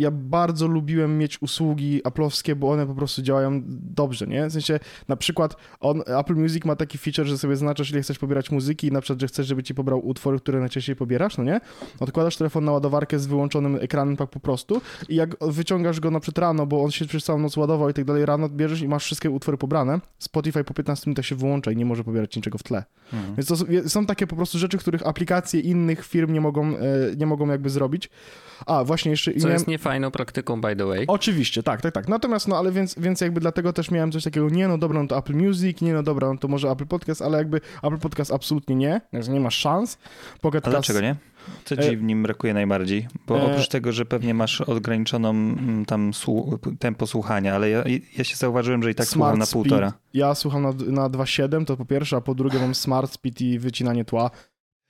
[0.00, 4.46] ja bardzo lubiłem mieć usługi Apple'owskie, bo one po prostu działają dobrze, nie?
[4.48, 8.18] W sensie, na przykład on, Apple Music ma taki feature, że sobie zaznaczasz, ile chcesz
[8.18, 11.44] pobierać muzyki i na przykład, że chcesz, żeby ci pobrał utwory, które najczęściej pobierasz, no
[11.44, 11.60] nie?
[12.00, 16.20] Odkładasz telefon na ładowarkę z wyłączonym ekranem tak po prostu i jak wyciągasz go na
[16.20, 18.88] przykład rano, bo on się przez całą noc ładował i tak dalej, rano bierzesz i
[18.88, 22.58] masz wszystkie utwory pobrane, Spotify po 15 minutach się wyłącza i nie może pobierać niczego
[22.58, 22.84] w tle.
[23.12, 23.34] Mhm.
[23.36, 26.76] Więc to są- są takie po prostu rzeczy, których aplikacje innych firm nie mogą, e,
[27.16, 28.10] nie mogą jakby zrobić.
[28.66, 29.32] A, właśnie jeszcze...
[29.32, 31.04] Co jest niefajną praktyką, by the way.
[31.06, 32.08] Oczywiście, tak, tak, tak.
[32.08, 35.08] Natomiast, no ale więc, więc jakby dlatego też miałem coś takiego, nie no dobra, no
[35.08, 38.32] to Apple Music, nie no dobra, no to może Apple Podcast, ale jakby Apple Podcast
[38.32, 39.98] absolutnie nie, nie masz szans.
[40.40, 41.16] Pocket A dlaczego nie?
[41.64, 43.08] Co ci E, w nim brakuje najbardziej?
[43.26, 47.84] Bo e, oprócz tego, że pewnie masz ograniczoną mm, tam słu- tempo słuchania, ale ja,
[48.18, 49.52] ja się zauważyłem, że i tak Smart słucham na Speed.
[49.62, 49.92] półtora.
[50.14, 53.58] Ja słucham na, na 2.7, to po pierwsze, a po drugie mam Smart Speed i
[53.58, 54.30] wycinanie tła.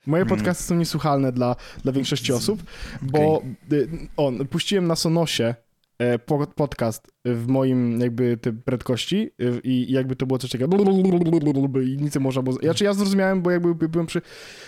[0.07, 0.37] Moje Mm.
[0.37, 2.63] podcasty są niesłuchalne dla, dla większości osób,
[3.01, 5.55] bo y, on, puściłem na Sonosie
[5.99, 10.77] e, po- podcast w moim jakby tej prędkości y, i jakby to było coś takiego
[11.83, 12.57] i nic nie można było...
[12.61, 14.21] Ja, czy ja zrozumiałem, bo jakby byłem przy,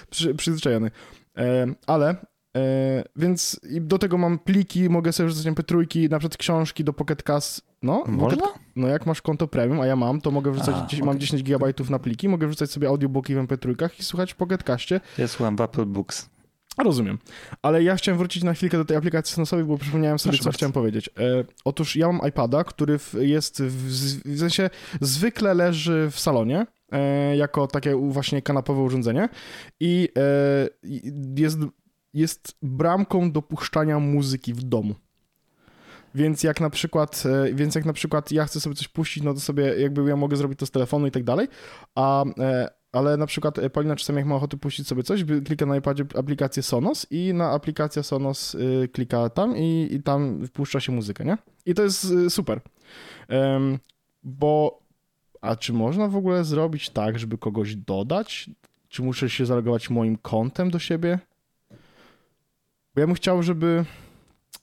[0.09, 0.91] przy, przyzwyczajony.
[1.37, 2.15] E, ale
[3.15, 7.23] więc i do tego mam pliki, mogę sobie wrzucać mp3, na przykład książki do Pocket
[7.23, 7.61] Cast.
[7.83, 8.47] No, Można?
[8.75, 11.19] no jak masz konto premium, a ja mam, to mogę wrzucać, A, gdzieś- mam okej.
[11.19, 15.01] 10 GB na pliki, mogę wrzucać sobie audiobooki w mp3 i słuchać w Pocket Castie.
[15.17, 16.29] Ja słucham w Apple Books.
[16.77, 17.17] Rozumiem.
[17.61, 20.47] Ale ja chciałem wrócić na chwilkę do tej aplikacji Sonosowej, bo przypomniałem sobie, Proszę co
[20.47, 20.57] bardzo.
[20.57, 21.09] chciałem powiedzieć.
[21.09, 23.87] E, otóż ja mam iPada, który w, jest w,
[24.35, 24.69] w sensie
[25.01, 29.29] zwykle leży w salonie, e, jako takie właśnie kanapowe urządzenie
[29.79, 31.57] i e, i jest,
[32.13, 34.95] jest bramką do puszczania muzyki w domu.
[36.15, 39.33] Więc jak na przykład, e, więc jak na przykład ja chcę sobie coś puścić, no
[39.33, 41.47] to sobie jakby ja mogę zrobić to z telefonu i tak dalej,
[41.95, 45.65] a e, ale na przykład e, Paulina czasami jak ma ochotę puścić sobie coś, klika
[45.65, 50.79] na iPadzie aplikację Sonos i na aplikacja Sonos y, klika tam i, i tam wpuszcza
[50.79, 51.37] się muzykę, nie?
[51.65, 52.61] I to jest y, super.
[53.27, 53.79] Em,
[54.23, 54.79] bo
[55.41, 58.49] a czy można w ogóle zrobić tak, żeby kogoś dodać?
[58.89, 61.19] Czy muszę się zalogować moim kontem do siebie?
[62.95, 63.85] Bo ja bym chciał, żeby...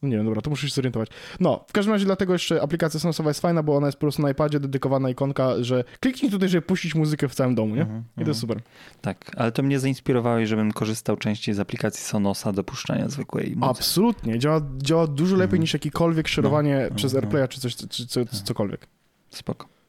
[0.03, 1.09] Nie wiem, dobra, to muszę się zorientować.
[1.40, 4.23] No, w każdym razie dlatego jeszcze aplikacja Sonosowa jest fajna, bo ona jest po prostu
[4.23, 7.83] na iPadzie dedykowana ikonka, że kliknij tutaj, żeby puścić muzykę w całym domu, nie?
[7.83, 8.29] Mhm, I to mhm.
[8.29, 8.61] jest super.
[9.01, 13.71] Tak, ale to mnie zainspirowałeś, żebym korzystał częściej z aplikacji Sonosa do puszczania zwykłej muzyki.
[13.71, 14.38] Absolutnie.
[14.38, 15.61] Działa, działa dużo lepiej Mhm.
[15.61, 18.35] niż jakikolwiek szerowanie No, przez no, AirPlaya czy coś, czy, czy, Tak.
[18.35, 18.87] cokolwiek.
[19.31, 19.80] Spoko.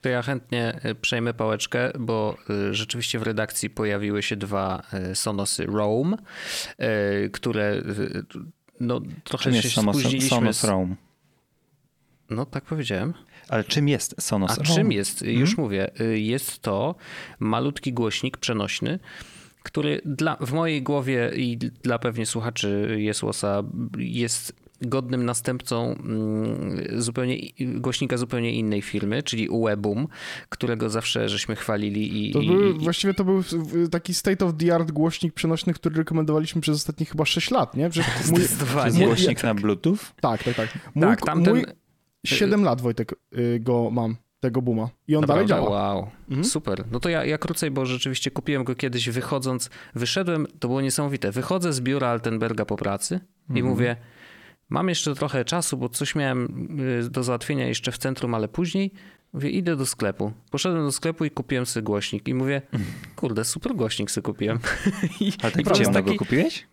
[0.00, 2.36] To ja chętnie y, przejmę pałeczkę, bo
[2.70, 6.16] y, rzeczywiście w redakcji pojawiły się dwa y, Sonosy Roam,
[7.32, 7.82] które
[8.80, 10.28] no, trochę Czym się jest Sonos, spóźniliśmy.
[10.28, 10.64] Sonos.
[10.64, 10.96] Roam?
[12.30, 13.14] No tak powiedziałem.
[13.48, 14.66] Ale czym jest Sonos A Roam?
[14.76, 15.22] czym jest?
[15.22, 15.40] Mhm.
[15.40, 16.00] Już mówię.
[16.00, 16.94] Y, Jest to
[17.38, 18.98] malutki głośnik przenośny,
[19.62, 23.62] który dla, w mojej głowie i dla pewnie słuchaczy Jesłosa
[23.98, 30.08] jest godnym następcą mm, zupełnie i- głośnika zupełnie innej firmy, czyli Uwebum,
[30.48, 33.42] którego zawsze żeśmy chwalili i, To i, był, i właściwie to był
[33.90, 37.92] taki state of the art głośnik przenośny, który rekomendowaliśmy przez ostatnie chyba 6 lat, nie?
[37.92, 39.06] Że mój, zdecydowanie.
[39.06, 39.96] głośnik na Bluetooth?
[40.20, 40.78] tak, tak, tak.
[40.94, 41.64] Mój, Tak, tamten- mój
[42.26, 44.88] 7 lat, Wojtek, y, go mam, tego Buma.
[45.08, 45.68] I on dalej Naprawdę?
[45.70, 45.94] działa.
[45.94, 46.44] Wow, Mhm.
[46.44, 46.84] super.
[46.92, 51.32] No to ja, ja krócej, bo rzeczywiście kupiłem go kiedyś wychodząc, wyszedłem, to było niesamowite.
[51.32, 53.66] Wychodzę z biura Altenberga po pracy i Mhm.
[53.66, 53.96] mówię,
[54.68, 56.68] mam jeszcze trochę czasu, bo coś miałem
[57.06, 58.90] y, do załatwienia jeszcze w centrum, ale później
[59.32, 60.32] mówię, idę do sklepu.
[60.50, 62.62] Poszedłem do sklepu i kupiłem sobie głośnik i mówię,
[63.16, 64.58] kurde, super głośnik sobie kupiłem.
[65.42, 66.66] Ale tak to w ciemno go taki- kupiłeś?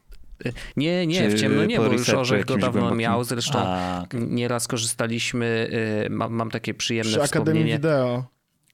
[0.78, 2.98] Nie, nie, Czy w ciemno nie, bo już Orzech go dawno głębokim?
[2.98, 4.22] miał, zresztą A, okej.
[4.22, 5.70] nieraz korzystaliśmy,
[6.06, 7.74] y, mam, mam takie przyjemne Przy Akademii wspomnienie.
[7.74, 8.26] Wideo.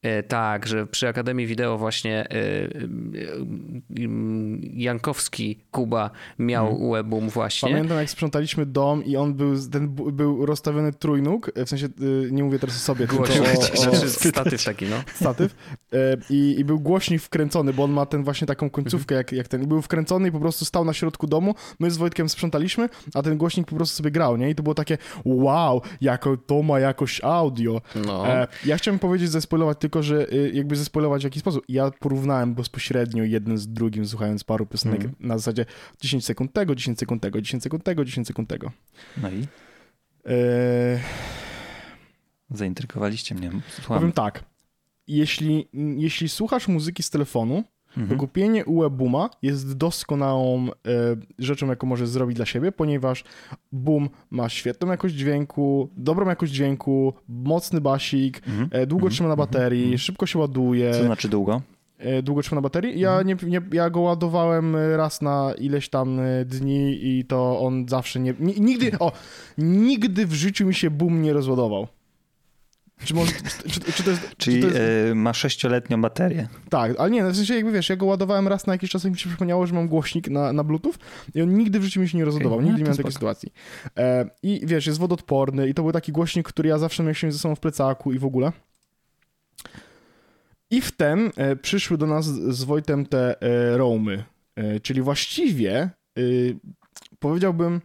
[0.01, 2.69] E, Tak, że przy Akademii Wideo właśnie e, e,
[4.73, 6.09] Jankowski Kuba
[6.39, 6.91] miał Mhm.
[6.91, 7.69] webum właśnie.
[7.69, 11.87] Pamiętam, jak sprzątaliśmy dom i on był, ten był rozstawiony trójnóg, w sensie,
[12.31, 13.45] nie mówię teraz o sobie, tylko Głośnik,
[13.87, 13.95] o, o
[14.31, 14.95] statyw taki, no.
[15.15, 15.55] statyw
[16.29, 19.67] i, i był głośnik wkręcony, bo on ma ten właśnie taką końcówkę jak, jak ten.
[19.67, 23.37] Był wkręcony i po prostu stał na środku domu, my z Wojtkiem sprzątaliśmy, a ten
[23.37, 24.49] głośnik po prostu sobie grał, nie?
[24.49, 27.81] I to było takie wow, jako to ma jakość audio.
[28.05, 28.23] no.
[28.65, 31.63] Ja chciałem powiedzieć, zespoilować tylko, że y, jakby zespoilować w jaki sposób.
[31.69, 35.15] Ja porównałem bezpośrednio jeden z drugim, słuchając paru piosenek Mhm.
[35.19, 35.65] na zasadzie
[36.01, 38.71] 10 sekund tego, 10 sekund tego, 10 sekund tego, 10 sekund tego.
[39.21, 39.47] No i
[40.25, 40.99] E,
[42.51, 43.51] zaintrygowaliście mnie.
[43.87, 44.43] powiem tak,
[45.07, 47.63] jeśli, jeśli słuchasz muzyki z telefonu,
[47.97, 48.19] Mhm.
[48.19, 50.71] kupienie UE-Booma jest doskonałą e,
[51.39, 53.23] rzeczą, jaką możesz zrobić dla siebie, ponieważ
[53.71, 58.69] Boom ma świetną jakość dźwięku, dobrą jakość dźwięku, mocny basik, Mhm.
[58.71, 59.11] e, długo Mhm.
[59.13, 59.47] trzyma na Mhm.
[59.49, 59.97] baterii, Mhm.
[59.97, 60.93] szybko się ładuje.
[60.93, 61.61] Co znaczy długo?
[61.97, 62.99] e, długo trzyma na baterii.
[62.99, 63.27] Ja, Mhm.
[63.43, 68.19] nie, nie, ja go ładowałem raz na ileś tam e, dni i to on zawsze
[68.19, 68.33] nie...
[68.39, 69.11] ni- Nigdy, o,
[69.57, 71.87] nigdy w życiu mi się boom nie rozładował.
[73.05, 73.31] Czy, może,
[73.67, 74.35] czy, czy to jest...
[74.37, 74.79] Czyli czy to jest,
[75.11, 76.47] e, ma sześcioletnią baterię.
[76.69, 79.03] Tak, ale nie, no w sensie jakby wiesz, ja go ładowałem raz na jakiś czas,
[79.03, 80.93] jak mi się przypomniało, że mam głośnik na, na bluetooth
[81.35, 83.11] i on nigdy w życiu mi się nie rozładował, Okej, no nigdy nie miałem takiej
[83.11, 83.33] spoko.
[83.33, 83.53] sytuacji.
[83.97, 87.39] E, I wiesz, jest wodoodporny i to był taki głośnik, który ja zawsze miałem ze
[87.39, 88.51] sobą w plecaku i w ogóle.
[90.71, 94.23] I wtem e, przyszły do nas z Wojtem te e, roamy,
[94.55, 95.89] e, czyli właściwie e,
[97.19, 97.81] powiedziałbym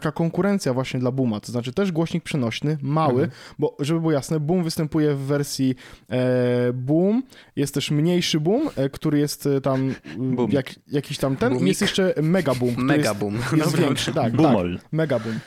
[0.00, 3.30] taka konkurencja właśnie dla Booma, to znaczy też głośnik przenośny, mały, Mhm.
[3.58, 5.74] bo żeby było jasne, Boom występuje w wersji
[6.10, 7.22] e, Boom,
[7.56, 10.52] jest też mniejszy Boom, e, który jest e, tam Boomik.
[10.52, 11.68] jak, jakiś tam ten, i Boomik.
[11.68, 13.34] jest jeszcze Mega Boom, Mega jest, boom.
[13.34, 13.80] jest Dobra.
[13.86, 14.78] większy, tak, tak, Bumol.
[14.92, 15.38] Mega Boom.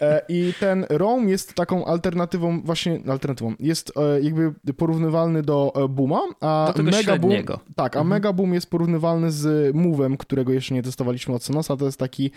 [0.00, 5.88] E, I ten Roam jest taką alternatywą, właśnie alternatywą, jest e, jakby porównywalny do e,
[5.88, 7.60] Booma, a Do tego Mega Boom, średniego.
[7.76, 8.08] tak, a Mhm.
[8.08, 12.30] Mega Boom jest porównywalny z Move'em, którego jeszcze nie testowaliśmy od Sonosa, to jest taki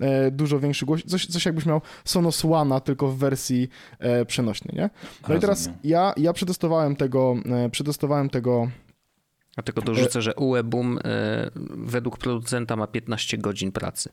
[0.00, 4.76] e, dużo większy głośnik, coś, coś jakbyś miał Sonos One'a, tylko w wersji e, przenośnej,
[4.76, 4.90] nie?
[5.28, 5.78] No i teraz Rozumiem.
[5.84, 8.70] ja, ja przetestowałem tego, e, przetestowałem tego,
[9.56, 14.10] A tylko dorzucę, że UE Boom e, według producenta ma 15 godzin pracy.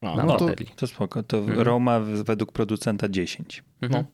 [0.00, 0.72] a, Na no to, baterii.
[0.76, 1.22] To spoko.
[1.22, 1.60] To Mhm.
[1.60, 3.64] Roma według producenta 10.
[3.82, 4.04] Mhm.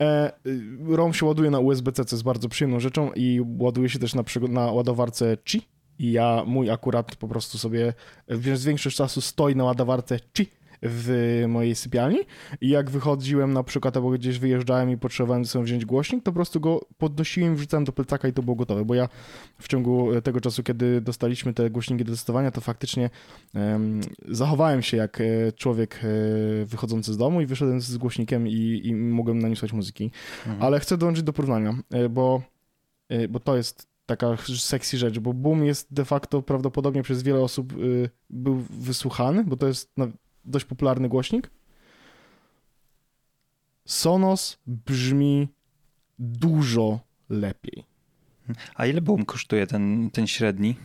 [0.00, 0.60] e, y,
[0.96, 4.22] ROM się ładuje na USB-C, co jest bardzo przyjemną rzeczą i ładuje się też na,
[4.22, 5.62] przykład na ładowarce Qi
[5.98, 7.94] i ja, mój akurat po prostu sobie
[8.28, 10.46] w większość czasu stoi na ładowarce Qi
[10.82, 12.18] w mojej sypialni
[12.60, 16.32] i jak wychodziłem na przykład albo gdzieś wyjeżdżałem i potrzebowałem ze sobą wziąć głośnik, to
[16.32, 19.08] po prostu go podnosiłem, wrzucałem do plecaka i to było gotowe, bo ja
[19.58, 23.10] w ciągu e, tego czasu, kiedy dostaliśmy te głośniki do testowania, to faktycznie
[23.54, 28.80] em, zachowałem się jak e, człowiek e, wychodzący z domu i wyszedłem z głośnikiem i,
[28.84, 30.10] i mogłem na nim słuchać muzyki.
[30.38, 30.62] Mhm.
[30.62, 31.74] Ale chcę dołączyć do porównania,
[32.10, 32.42] bo,
[33.28, 37.72] bo to jest taka sexy rzecz, bo Boom jest de facto prawdopodobnie przez wiele osób
[37.72, 37.76] e,
[38.30, 40.08] był wysłuchany, bo to jest na-
[40.46, 41.50] dość popularny głośnik.
[43.86, 45.48] Sonos brzmi
[46.18, 47.84] dużo lepiej.
[48.74, 50.76] A ile boom kosztuje ten, ten średni?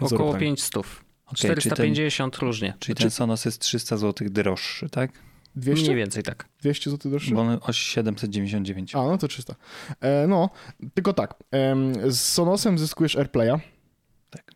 [0.00, 0.40] Około powiem.
[0.40, 0.76] 500.
[0.76, 0.94] Okej,
[1.34, 2.74] czyli ten, 450 różnie.
[2.78, 5.10] czyli Znaczy- ten Sonos jest 300 zł droższy, tak?
[5.56, 5.84] 200?
[5.84, 6.48] Mniej więcej tak.
[6.62, 7.34] 200 zł droższy?
[7.34, 8.94] Bo on o 799.
[8.94, 9.54] A, no to 300.
[10.00, 10.50] E, no,
[10.94, 13.60] tylko tak, em, z Sonosem zyskujesz AirPlaya,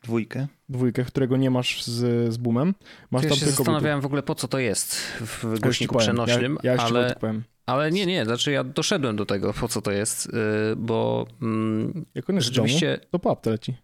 [0.02, 0.46] dwójkę.
[0.68, 2.74] dwójkę, którego nie masz z, z Boomem.
[3.10, 6.06] Masz Ja tam się tylko zastanawiałem w ogóle po co to jest w głośniku powiem.
[6.06, 7.14] przenośnym, Ja, ja ale,
[7.66, 12.04] ale nie, nie, znaczy ja doszedłem do tego po co to jest, yy, bo mm,
[12.14, 13.74] Jak on jest w domu, rzeczywiście to apte leci.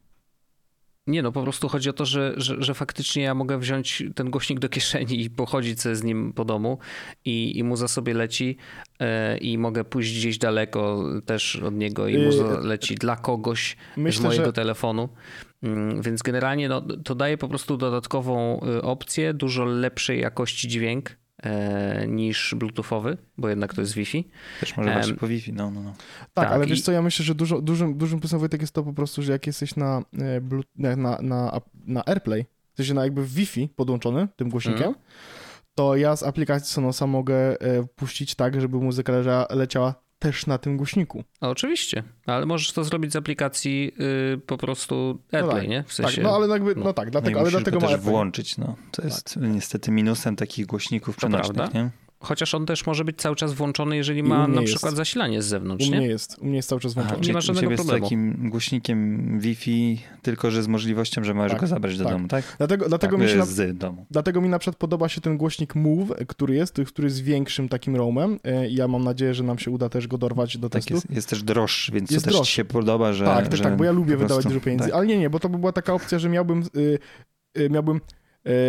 [1.06, 4.30] Nie no, po prostu chodzi o to, że, że, że faktycznie ja mogę wziąć ten
[4.30, 6.78] głośnik do kieszeni i pochodzić sobie z nim po domu
[7.24, 8.56] i, i muza sobie leci
[9.00, 13.76] e, i mogę pójść gdzieś daleko też od niego i Yy, muza leci dla kogoś
[13.94, 15.08] z Myślę, mojego że telefonu.
[15.66, 21.16] Mm, Więc generalnie no, to daje po prostu dodatkową y, opcję, dużo lepszej jakości dźwięk
[21.42, 24.24] e, niż bluetoothowy, bo jednak to jest Wi-Fi.
[24.60, 25.90] Też może Em, właśnie po Wi-Fi, no, no, no.
[26.34, 28.74] tak, tak, ale i- wiesz co, ja myślę, że dużo, dużym, dużym plusem Wojtek jest
[28.74, 30.40] to po prostu, że jak jesteś na, e,
[30.76, 35.04] na, na, na, na AirPlay, w sensie na jakby Wi-Fi podłączony tym głośnikiem, Mhm.
[35.74, 40.58] to ja z aplikacji Sonosa mogę e, puścić tak, żeby muzyka leża, leciała też na
[40.58, 41.24] tym głośniku.
[41.40, 43.92] A, oczywiście, ale możesz to zrobić z aplikacji
[44.34, 45.82] y, po prostu AirPlay, tak, nie?
[45.82, 46.92] W sensie, tak, no ale jakby, no, no.
[46.92, 48.12] tak, no i dlatego, ale musisz dlatego ma też AirPlay.
[48.12, 48.76] włączyć, no.
[48.90, 51.78] To jest niestety minusem takich głośników przenośnych, prawda.
[51.78, 51.90] nie?
[52.20, 54.72] Chociaż on też może być cały czas włączony, jeżeli ma na jest.
[54.72, 55.96] przykład zasilanie z zewnątrz, U nie?
[55.98, 57.18] mnie jest, u mnie jest cały czas Aha, włączony.
[57.18, 58.04] nie czyli ma żadnego problemu.
[58.04, 62.12] takim głośnikiem Wi-Fi, tylko że z możliwością, że możesz Tak, go zabrać do tak.
[62.12, 62.44] domu, tak?
[62.58, 64.06] Dlatego, dlatego, tak, mi się na, z domu.
[64.10, 67.96] dlatego mi na przykład podoba się ten głośnik Move, który jest, który jest większym takim
[67.96, 70.82] roamem e, i ja mam nadzieję, że nam się uda też go dorwać do Tak
[70.82, 70.94] testu.
[70.94, 72.50] jest, jest też droższy, więc Jest to też droższy.
[72.50, 74.94] ci się podoba, że tak, tak, że tak, bo ja lubię wydawać dużo pieniędzy, tak.
[74.94, 76.98] ale nie, nie, bo to by była taka opcja, że miałbym, y,
[77.58, 78.00] y, miałbym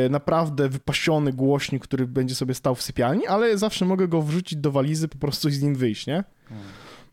[0.10, 4.72] naprawdę wypasiony głośnik, który będzie sobie stał w sypialni, ale zawsze mogę go wrzucić do
[4.72, 6.24] walizy, po prostu i z nim wyjść, nie?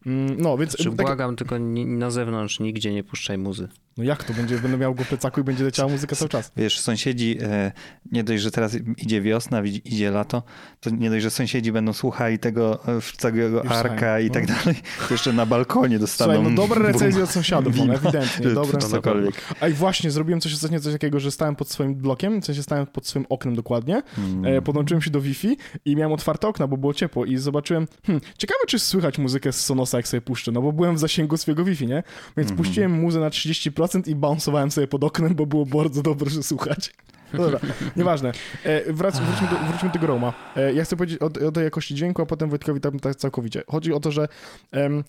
[0.07, 0.73] Mm, No, więc...
[0.73, 3.69] Znaczy, takie- błagam, tylko na zewnątrz nigdzie nie puszczaj muzy.
[3.97, 4.59] No jak to będzie?
[4.59, 6.53] Będę miał go w plecaku i będzie leciała muzyka cały czas.
[6.57, 7.73] Wiesz, sąsiedzi, e,
[8.13, 10.43] nie dość, że teraz idzie wiosna, idzie lato,
[10.81, 14.35] to nie dość, że sąsiedzi będą słuchali tego e, całego arka i no.
[14.35, 14.77] tak dalej,
[15.09, 18.79] to jeszcze na balkonie dostaną Słuchaj, no dobre recenzje od sąsiadów, no, wino, ewidentnie, dobre.
[18.79, 19.35] cokolwiek.
[19.61, 22.63] A i właśnie, zrobiłem coś ostatnio, coś takiego, że stałem pod swoim blokiem, w sensie
[22.63, 24.45] stałem pod swoim oknem dokładnie, Mm.
[24.59, 28.25] e, podłączyłem się do Wi-Fi i miałem otwarte okna, bo było ciepło i zobaczyłem, hmm,
[28.39, 31.65] ciekawe czy słychać muzykę z Sonosa, jak sobie puszczę, no bo byłem w zasięgu swojego
[31.65, 32.03] Wi-Fi, nie?
[32.37, 32.57] Więc Mhm.
[32.57, 36.93] puściłem muzę na 30% i bounsowałem sobie pod oknem, bo było bardzo dobrze słuchać.
[37.33, 37.61] No Dobra,
[37.97, 38.33] nieważne.
[38.65, 40.33] E, wrac, wróćmy, do, wróćmy do tego Roma.
[40.57, 43.63] E, ja chcę powiedzieć o, o tej jakości dźwięku, a potem Wojtkowi tam tak całkowicie.
[43.69, 44.29] Chodzi o to, że
[44.73, 45.05] em,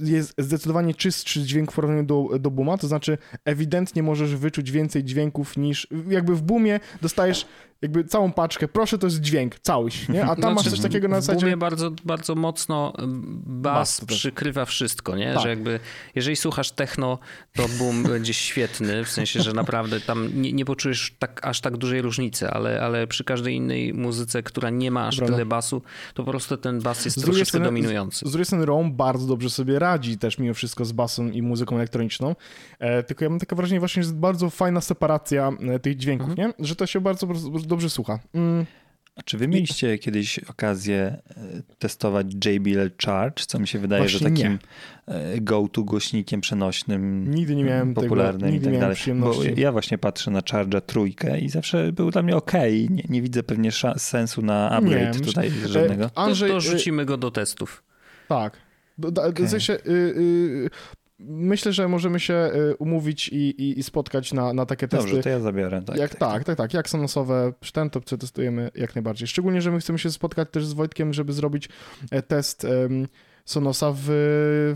[0.00, 5.04] jest zdecydowanie czystszy dźwięk w porównaniu do, do Booma, to znaczy ewidentnie możesz wyczuć więcej
[5.04, 7.46] dźwięków niż, jakby w Boomie dostajesz
[7.82, 10.24] jakby całą paczkę, proszę to jest dźwięk, całość, nie?
[10.24, 11.40] A tam Znaczy, masz coś takiego na W zasadzie...
[11.46, 12.92] Boomie bardzo, bardzo mocno
[13.46, 15.34] bas, Bas przykrywa wszystko, nie?
[15.34, 15.42] Tak.
[15.42, 15.80] Że jakby,
[16.14, 17.18] jeżeli słuchasz techno,
[17.52, 21.76] to boom będzie świetny, w sensie, że naprawdę tam nie, nie poczujesz tak, aż tak
[21.76, 25.34] dużej różnicy, ale, ale przy każdej innej muzyce, która nie ma aż Prawda.
[25.34, 25.82] tyle basu,
[26.14, 28.28] to po prostu ten bas jest Z troszeczkę strony- dominujący.
[28.28, 31.76] Z drugiej strony Rome bardzo dobrze sobie radzi też mimo wszystko z basem i muzyką
[31.76, 32.36] elektroniczną,
[32.78, 36.30] e, tylko ja mam takie wrażenie właśnie, że jest bardzo fajna separacja e, tych dźwięków,
[36.30, 36.52] Mhm.
[36.58, 36.66] nie?
[36.66, 38.18] Że to się bardzo, bardzo dobrze słucha.
[38.34, 38.66] Mm,
[39.16, 41.18] A czy wy mieliście kiedyś okazję e,
[41.78, 44.42] testować JBL Charge, co mi się wydaje, że Właśnie nie.
[44.42, 44.58] takim
[45.44, 49.54] go-to głośnikiem przenośnym Nigdy nie miałem tego- popularnym nigdy i tak nie miałem dalej.
[49.54, 52.52] Bo ja właśnie patrzę na Charge'a trójkę i zawsze był dla mnie ok.
[52.90, 56.10] Nie, nie widzę pewnie sensu na upgrade myślę- tutaj e, żadnego.
[56.10, 57.82] To, Andrzej, to e, rzucimy go do testów.
[58.28, 58.56] Tak.
[59.04, 59.46] Okej.
[59.46, 60.70] w sensie, y, y,
[61.18, 65.06] myślę, że możemy się y, umówić i, i, i spotkać na, na takie testy.
[65.06, 65.82] Dobrze, to ja zabiorę.
[65.82, 69.28] Tak, jak, tak, tak, tak, tak, jak Sonosowe przy ten to przetestujemy jak najbardziej.
[69.28, 71.68] Szczególnie, że my chcemy się spotkać też z Wojtkiem, żeby zrobić
[72.10, 73.06] e, test em,
[73.52, 74.02] Sonosa w,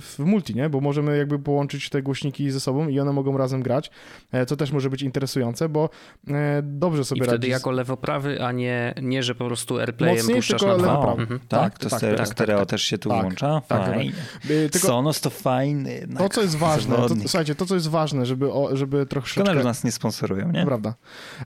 [0.01, 0.69] w multi, nie?
[0.69, 3.91] Bo możemy jakby połączyć te głośniki ze sobą i one mogą razem grać,
[4.33, 5.91] e, co też może być interesujące, bo
[6.29, 7.49] e, dobrze I sobie wtedy radzi.
[7.49, 11.23] z- jako lewoprawy, a nie, nie że po prostu airplayem Mocniej, puszczasz tylko na lewoprawy.
[11.23, 11.41] Mhm.
[11.49, 12.71] Tak, Tak, to tak, stereo, tak, stereo tak, tak.
[12.71, 13.63] też się tu Tak, włącza.
[13.69, 14.13] tak, Fajnie.
[14.51, 16.07] Y, tylko Sonos to fajny.
[16.19, 19.55] to, co jest ważne, to, słuchajcie, to, co jest ważne, żeby, o, żeby troszeczkę...
[19.55, 20.61] Że nas nie sponsorują, nie?
[20.61, 20.95] To prawda.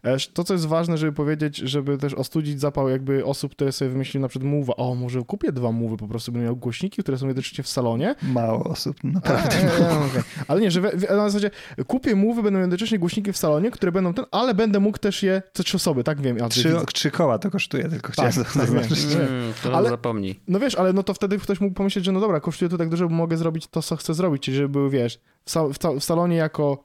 [0.03, 3.91] E, To, co jest ważne, żeby powiedzieć, żeby też ostudzić zapał jakby osób, które sobie
[3.91, 4.73] wymyśliły na przykład Move'a.
[4.77, 8.15] O, może kupię dwa Move'y, po prostu będę miał głośniki, które są jednocześnie w salonie.
[8.23, 9.57] Mało osób, naprawdę.
[9.57, 10.23] e, e, okej.
[10.49, 11.51] Ale nie, że we, na zasadzie
[11.87, 15.43] kupię Move'y, będą jednocześnie głośniki w salonie, które będą ten, ale będę mógł też je,
[15.55, 16.37] co trzy osoby, tak wiem.
[16.39, 19.07] Ja Trzy, trzy koła to kosztuje, tylko Tak, chciałem tak, zaznaczyć.
[19.07, 19.21] wiem.
[19.21, 20.41] Mm, to Ale- zapomnij.
[20.49, 22.89] No wiesz, ale no to wtedy ktoś mógł pomyśleć, że no dobra, kosztuje to tak
[22.89, 26.01] dużo, bo mogę zrobić to, co chcę zrobić, czyli żeby były, wiesz, w, sa- w,
[26.01, 26.85] w salonie jako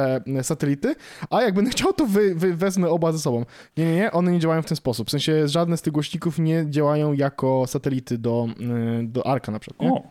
[0.00, 0.94] te e, satelity,
[1.30, 3.44] a jak będę chciał, to wy, wy, wezmę oba ze sobą.
[3.76, 5.08] Nie, nie, nie, one nie działają w ten sposób.
[5.08, 8.46] W sensie żadne z tych głośników nie działają jako satelity do,
[9.00, 9.90] y, do Arka na przykład.
[9.90, 9.96] Nie?
[9.96, 10.02] O,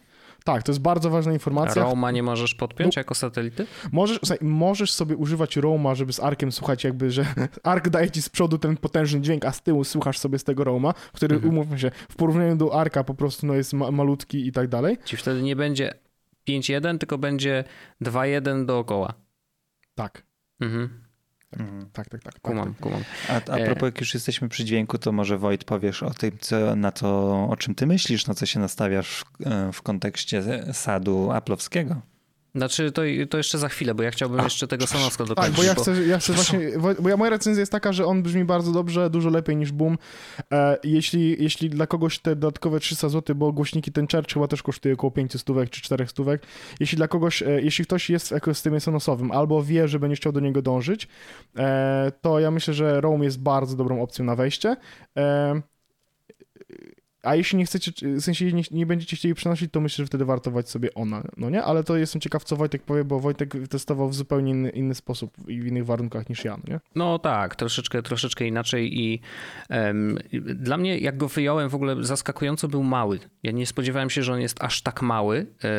[0.43, 1.84] Tak, to jest bardzo ważna A informacja.
[1.84, 3.65] Roma nie możesz podpiąć jako satelity?
[3.91, 7.25] Możesz, słuchaj, możesz sobie używać Roma, żeby z Arkiem słuchać jakby, że
[7.63, 10.63] Ark daje ci z przodu ten potężny dźwięk, a z tyłu słuchasz sobie z tego
[10.63, 11.54] Roma, który, Mhm.
[11.54, 14.97] umówmy się, w porównaniu do Arka po prostu no, jest ma malutki i tak dalej.
[15.06, 15.93] Ci wtedy nie będzie
[16.49, 17.63] 5-1, tylko będzie
[18.02, 19.13] 2-1 dookoła.
[19.99, 20.23] Tak,
[20.59, 20.89] Mhm.
[21.59, 21.89] mhm.
[21.93, 22.33] tak, tak, tak.
[22.33, 23.03] tak, Kumam, kumam.
[23.29, 23.65] A, a E.
[23.65, 27.09] propos, jak już jesteśmy przy dźwięku, to może Wojt powiesz o tym, co, na to,
[27.49, 32.01] o czym ty myślisz, na co się nastawiasz w, e, w kontekście sadu aplowskiego.
[32.55, 35.57] Znaczy, to, to jeszcze za chwilę, bo ja chciałbym jeszcze tego Sonoska Tak, dokończyć.
[35.57, 36.59] bo ja chcę, ja chcę właśnie,
[36.99, 39.97] bo ja, moja recenzja jest taka, że on brzmi bardzo dobrze, dużo lepiej niż Boom.
[40.51, 44.63] E, jeśli, jeśli dla kogoś te dodatkowe 300 zł, bo głośniki ten Church chyba też
[44.63, 46.41] kosztuje około 500 stówek czy 400 stówek,
[46.79, 50.31] jeśli dla kogoś, e, jeśli ktoś jest w ekosystemie sonosowym albo wie, że będzie chciał
[50.31, 51.07] do niego dążyć,
[51.57, 54.75] e, to ja myślę, że Roam jest bardzo dobrą opcją na wejście.
[57.23, 60.25] A jeśli nie chcecie, w sensie nie, nie będziecie chcieli przenosić, to myślę, że wtedy
[60.25, 61.63] wartować sobie ona, no nie?
[61.63, 65.38] Ale to jestem ciekaw, co Wojtek powie, bo Wojtek testował w zupełnie inny, inny sposób
[65.47, 66.79] i w innych warunkach niż ja, no nie?
[66.95, 69.21] No tak, troszeczkę, troszeczkę inaczej i
[69.69, 73.19] em, dla mnie, jak go wyjąłem, w ogóle zaskakująco był mały.
[73.43, 75.69] Ja nie spodziewałem się, że on jest aż tak mały e,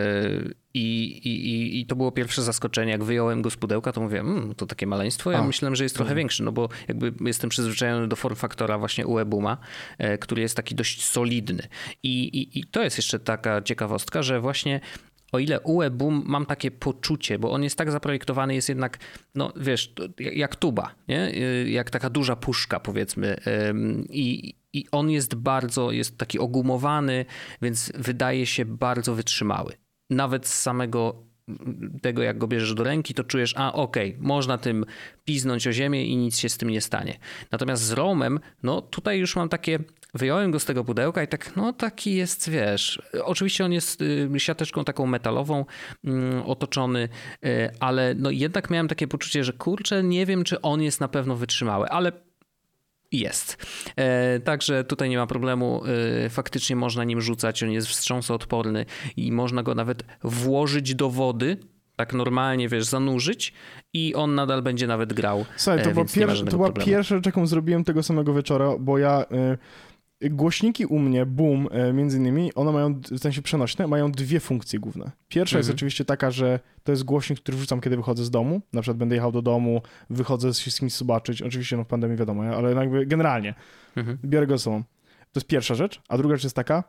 [0.74, 2.92] i, i, i, to było pierwsze zaskoczenie.
[2.92, 5.30] Jak wyjąłem go z pudełka, to mówię, mmm, to takie maleństwo.
[5.32, 5.42] Ja A.
[5.46, 9.56] myślałem, że jest trochę większy, no bo jakby jestem przyzwyczajony do form faktora właśnie UE-Booma,
[9.98, 11.62] e, który jest taki dość solidny.
[12.02, 14.80] I, i, I to jest jeszcze taka ciekawostka, że właśnie
[15.32, 18.98] o ile UE Boom mam takie poczucie, bo on jest tak zaprojektowany, jest jednak,
[19.34, 21.28] no wiesz, jak- tuba, nie?
[21.34, 23.36] Y, Jak taka duża puszka powiedzmy.
[24.10, 27.24] I, I on jest bardzo, jest taki ogumowany,
[27.62, 29.72] więc wydaje się bardzo wytrzymały.
[30.10, 31.30] Nawet z samego
[32.02, 34.84] tego, jak go bierzesz do ręki, to czujesz, a okej, można tym
[35.24, 37.18] piznąć o ziemię i nic się z tym nie stanie.
[37.50, 39.78] Natomiast z Romem, no tutaj już mam takie,
[40.14, 44.30] wyjąłem go z tego pudełka i tak, no taki jest, wiesz, oczywiście on jest y,
[44.38, 45.64] siateczką taką metalową
[46.04, 47.08] mm, otoczony,
[47.44, 51.08] y, ale no jednak miałem takie poczucie, że kurczę, nie wiem, czy on jest na
[51.08, 52.12] pewno wytrzymały, ale
[53.12, 53.66] jest.
[53.96, 55.82] E, także tutaj nie ma problemu.
[56.24, 57.62] E, faktycznie można nim rzucać.
[57.62, 61.56] On jest wstrząsoodporny i można go nawet włożyć do wody.
[61.96, 63.52] Tak normalnie, wiesz, zanurzyć
[63.92, 65.44] i on nadal będzie nawet grał.
[65.56, 68.98] Słuchaj, to, E, była, pier- to była pierwsza rzecz, jaką zrobiłem tego samego wieczora, bo
[68.98, 69.24] ja...
[69.54, 69.58] Y,
[70.30, 74.78] głośniki u mnie, Boom, y, między innymi, one mają, w sensie przenośne, mają dwie funkcje
[74.78, 75.10] główne.
[75.28, 75.76] Pierwsza jest Mhm.
[75.76, 78.60] oczywiście taka, że to jest głośnik, który wrzucam, kiedy wychodzę z domu.
[78.72, 81.42] Na przykład będę jechał do domu, wychodzę się z kimś zobaczyć.
[81.42, 83.54] Oczywiście, no w pandemii wiadomo, ale jakby generalnie
[83.96, 84.18] Mhm.
[84.24, 84.82] biorę go ze sobą.
[85.32, 86.00] To jest pierwsza rzecz.
[86.08, 86.84] A druga rzecz jest taka,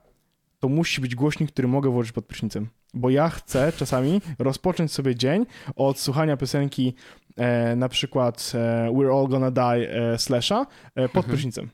[0.60, 2.68] to musi być głośnik, który mogę włożyć pod prysznicem.
[2.94, 6.94] Bo ja chcę czasami rozpocząć sobie dzień od słuchania piosenki
[7.38, 10.66] e, na przykład e, We're All Gonna Die e, Slasha
[10.96, 11.70] e, pod Mhm.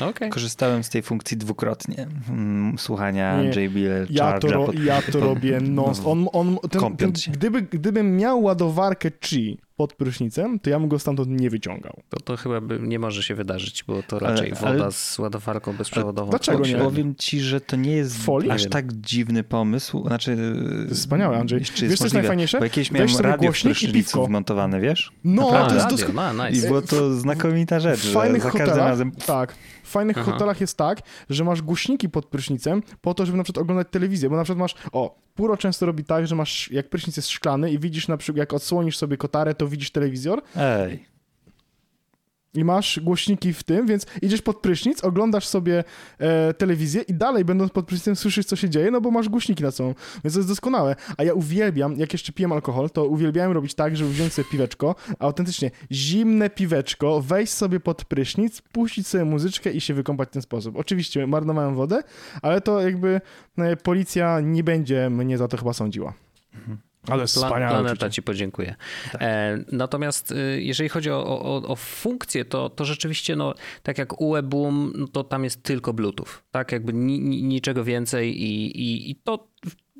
[0.00, 0.30] Okej.
[0.30, 2.06] Korzystałem z tej funkcji dwukrotnie.
[2.30, 6.58] Mm, Słuchania Nie, JBL Ja to, ro, pod- ja to pod- robię non on, on,
[6.70, 11.50] ten, ten, gdyby, Gdybym miał ładowarkę Qi pod prysznicem, to ja bym go stamtąd nie
[11.50, 12.00] wyciągał.
[12.08, 15.18] To, to chyba by nie może się wydarzyć, bo to Ale- raczej ale- woda z
[15.18, 16.30] ładowarką bezprzewodową.
[16.30, 16.76] dlaczego nie?
[16.76, 18.50] Powiem ci, że to nie jest Folii?
[18.50, 20.06] aż tak dziwny pomysł.
[20.06, 21.58] Znaczy, To jest wspaniałe, Andrzej.
[21.58, 22.58] Jeszcze Wiesz, jest co jest możliwe, najfajniejsze?
[22.58, 25.12] Bo jakieś Weź miałem sobie radio w i prysznicu wmontowane, wiesz?
[25.24, 25.68] No, Naprawdę?
[25.68, 26.66] to jest radio, dosko- no, I nice.
[26.68, 30.32] było to znakomita rzecz, w fajnych za każdym hotelach, razem tak, w fajnych Aha.
[30.32, 31.00] hotelach jest tak,
[31.30, 34.58] że masz głośniki pod prysznicem po to, żeby na przykład oglądać telewizję, bo na przykład
[34.60, 38.16] masz, o, Puro często robi tak, że masz, jak prysznic jest szklany i widzisz na
[38.16, 41.06] przykład, jak odsłonisz sobie kotarę, to widzisz telewizor Ej,
[42.56, 45.84] i masz głośniki w tym, więc idziesz pod prysznic, oglądasz sobie
[46.18, 49.62] e, telewizję i dalej będąc pod prysznicem słyszysz, co się dzieje, no bo masz głośniki
[49.62, 49.94] na sobą,
[50.24, 50.96] więc to jest doskonałe.
[51.16, 54.94] A ja uwielbiam, jak jeszcze piłem alkohol, to uwielbiałem robić tak, żeby wziąć sobie piweczko,
[55.18, 60.42] autentycznie zimne piweczko, wejść sobie pod prysznic, puścić sobie muzyczkę i się wykąpać w ten
[60.42, 60.76] sposób.
[60.76, 62.02] Oczywiście marnowałem wodę,
[62.42, 63.20] ale to jakby
[63.58, 66.12] e, policja nie będzie mnie za to chyba sądziła.
[67.10, 68.10] Ale Pla- wspaniałe Planeta uczucie.
[68.10, 68.74] ci podziękuję.
[69.12, 69.22] Tak.
[69.22, 74.20] E, natomiast y, jeżeli chodzi o, o, o funkcję, to, to rzeczywiście, no, tak jak
[74.20, 76.42] UE Boom, no, to tam jest tylko Bluetooth.
[76.50, 79.48] Tak, jakby ni, ni, niczego więcej i, i, i to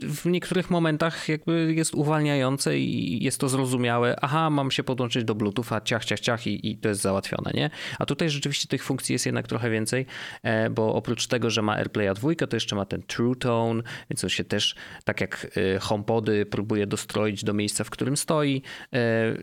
[0.03, 4.17] w, niektórych momentach jakby jest uwalniające i jest to zrozumiałe.
[4.23, 7.71] Aha, mam się podłączyć do Bluetootha, ciach, ciach, ciach i, i to jest załatwione, nie?
[7.99, 10.07] A tutaj rzeczywiście tych funkcji jest jednak trochę więcej,
[10.43, 14.25] e, bo oprócz tego, że ma AirPlaya 2, to jeszcze ma ten True Tone, więc
[14.25, 14.75] on się też,
[15.05, 18.63] tak jak e, HomePody, próbuje dostroić do miejsca, w którym stoi.
[18.93, 19.37] E,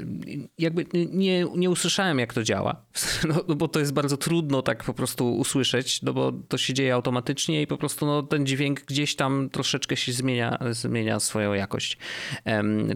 [0.57, 2.85] Jakby nie, nie usłyszałem, jak to działa,
[3.29, 6.73] no, no bo to jest bardzo trudno tak po prostu usłyszeć, no bo to się
[6.73, 11.53] dzieje automatycznie i po prostu no, ten dźwięk gdzieś tam troszeczkę się zmienia, zmienia swoją
[11.53, 11.97] jakość.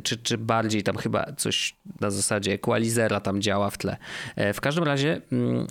[0.03, 3.97] Czy, czy bardziej tam chyba coś na zasadzie equalizera tam działa w tle.
[4.35, 5.67] E, W każdym razie mm,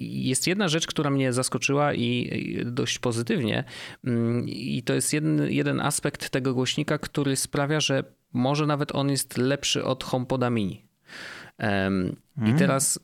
[0.00, 2.30] jest jedna rzecz, która mnie zaskoczyła i
[2.66, 3.64] dość pozytywnie.
[4.04, 9.10] Mm, I to jest jeden, jeden aspekt tego głośnika, który sprawia, że może nawet on
[9.10, 10.86] jest lepszy od HomePoda Mini.
[12.46, 13.00] I teraz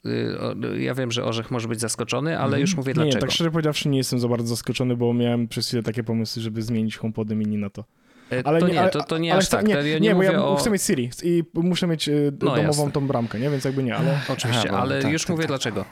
[0.75, 3.21] y, ja wiem, że Orzech może być zaskoczony, ale już mówię Nie, nie, dlaczego.
[3.21, 6.63] tak szczerze powiedziawszy nie jestem za bardzo zaskoczony, bo miałem przez chwilę takie pomysły, żeby
[6.63, 7.85] zmienić HomePody mini na to.
[8.33, 9.67] E, Ale to nie, nie, ale- to, to nie ale aż chcę- tak.
[9.67, 10.57] Nie, ja nie, nie, bo ja o...
[10.57, 12.93] chcę mieć Siri i muszę mieć e, No, domową jasne.
[12.93, 13.51] tą bramkę, nie?
[13.51, 14.21] Więc jakby nie, ale...
[14.29, 15.49] Oczywiście, Aha, ale tak, już tak, mówię tak.
[15.49, 15.85] dlaczego.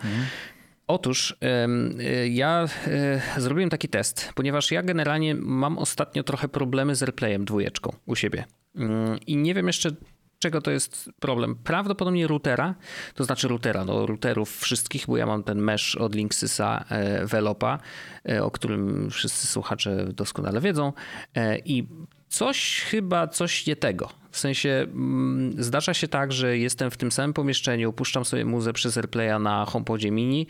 [0.87, 2.67] Otóż em, y, ja
[3.37, 8.45] zrobiłem taki test, ponieważ ja generalnie mam ostatnio trochę problemy z AirPlayem dwójeczką u siebie.
[8.77, 9.91] Mm, I nie wiem jeszcze
[10.39, 11.57] czego to jest problem.
[11.65, 12.75] Prawdopodobnie routera,
[13.15, 17.79] to znaczy routera, no routerów wszystkich, bo ja mam ten mesh od Linksysa e, Velopa,
[18.29, 20.93] e, o którym wszyscy słuchacze doskonale wiedzą
[21.35, 21.89] e, i
[22.31, 24.09] coś chyba, coś nie tego.
[24.31, 28.73] W sensie mm, zdarza się tak, że jestem w tym samym pomieszczeniu, puszczam sobie muzę
[28.73, 30.47] przez AirPlaya na HomePodzie mini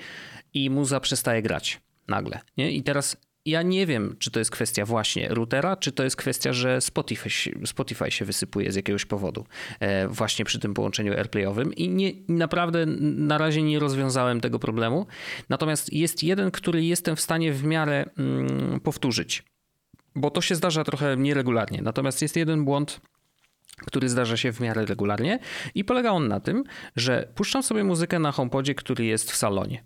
[0.55, 2.41] i muza przestaje grać nagle.
[2.57, 2.73] Nie?
[2.73, 3.17] I teraz
[3.47, 7.31] ja nie wiem, czy to jest kwestia właśnie routera, czy to jest kwestia, że Spotify,
[7.67, 9.47] Spotify się wysypuje z jakiegoś powodu
[9.81, 15.07] e, właśnie przy tym połączeniu AirPlayowym i nie, naprawdę na razie nie rozwiązałem tego problemu.
[15.49, 19.45] Natomiast jest jeden, który jestem w stanie w miarę mm, powtórzyć,
[20.15, 21.83] bo to się zdarza trochę nieregularnie.
[21.83, 23.01] Natomiast jest jeden błąd,
[23.87, 25.39] który zdarza się w miarę regularnie
[25.75, 26.65] i polega on na tym,
[26.97, 29.85] że puszczam sobie muzykę na HomePodzie, który jest w salonie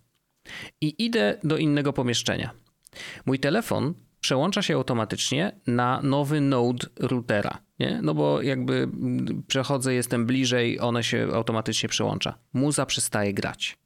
[0.81, 2.51] i idę do innego pomieszczenia.
[3.27, 8.01] Mój telefon przełącza się automatycznie na nowy node routera, nie?
[8.03, 8.89] No bo jakby
[9.47, 12.39] przechodzę, jestem bliżej, one się automatycznie przełącza.
[12.53, 13.79] Muza przestaje grać.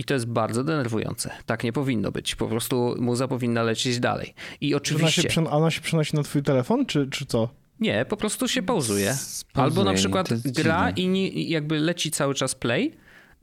[0.00, 1.30] I to jest bardzo denerwujące.
[1.46, 2.34] Tak nie powinno być.
[2.36, 4.34] Po prostu muza powinna lecieć dalej.
[4.60, 5.30] I Czy ona oczywiście...
[5.30, 7.48] się, ona się przenosi na twój telefon, czy, czy co?
[7.80, 9.14] Nie, po prostu się pauzuje.
[9.14, 11.02] Spauzuje, Albo na przykład gra dziwne.
[11.02, 12.92] i nie, jakby leci cały czas play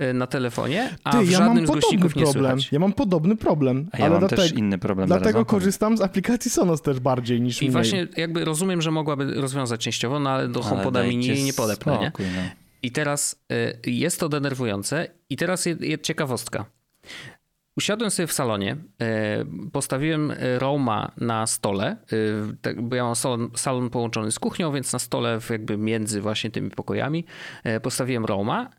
[0.01, 2.51] y, na telefonie, a Ty, w ja żadnym mam z podobny głośników nie problem.
[2.59, 2.71] słychać.
[2.71, 5.07] Ja mam podobny problem, A ja ale mam dlatego, też inny problem.
[5.07, 7.71] dlatego korzystam z aplikacji Sonos też bardziej niż I mniej.
[7.71, 12.11] właśnie jakby rozumiem, że mogłaby rozwiązać częściowo, no ale do HomePoda mini nie podepnę, nie?
[12.19, 12.66] no.
[12.87, 13.43] I teraz
[13.85, 15.07] y, jest to denerwujące.
[15.29, 16.65] I teraz je, je, ciekawostka.
[17.77, 23.49] Usiadłem sobie w salonie, y, postawiłem Roma na stole, y, tak, bo ja mam salon,
[23.55, 27.25] salon połączony z kuchnią, więc na stole jakby między właśnie tymi pokojami
[27.81, 28.69] postawiłem Roma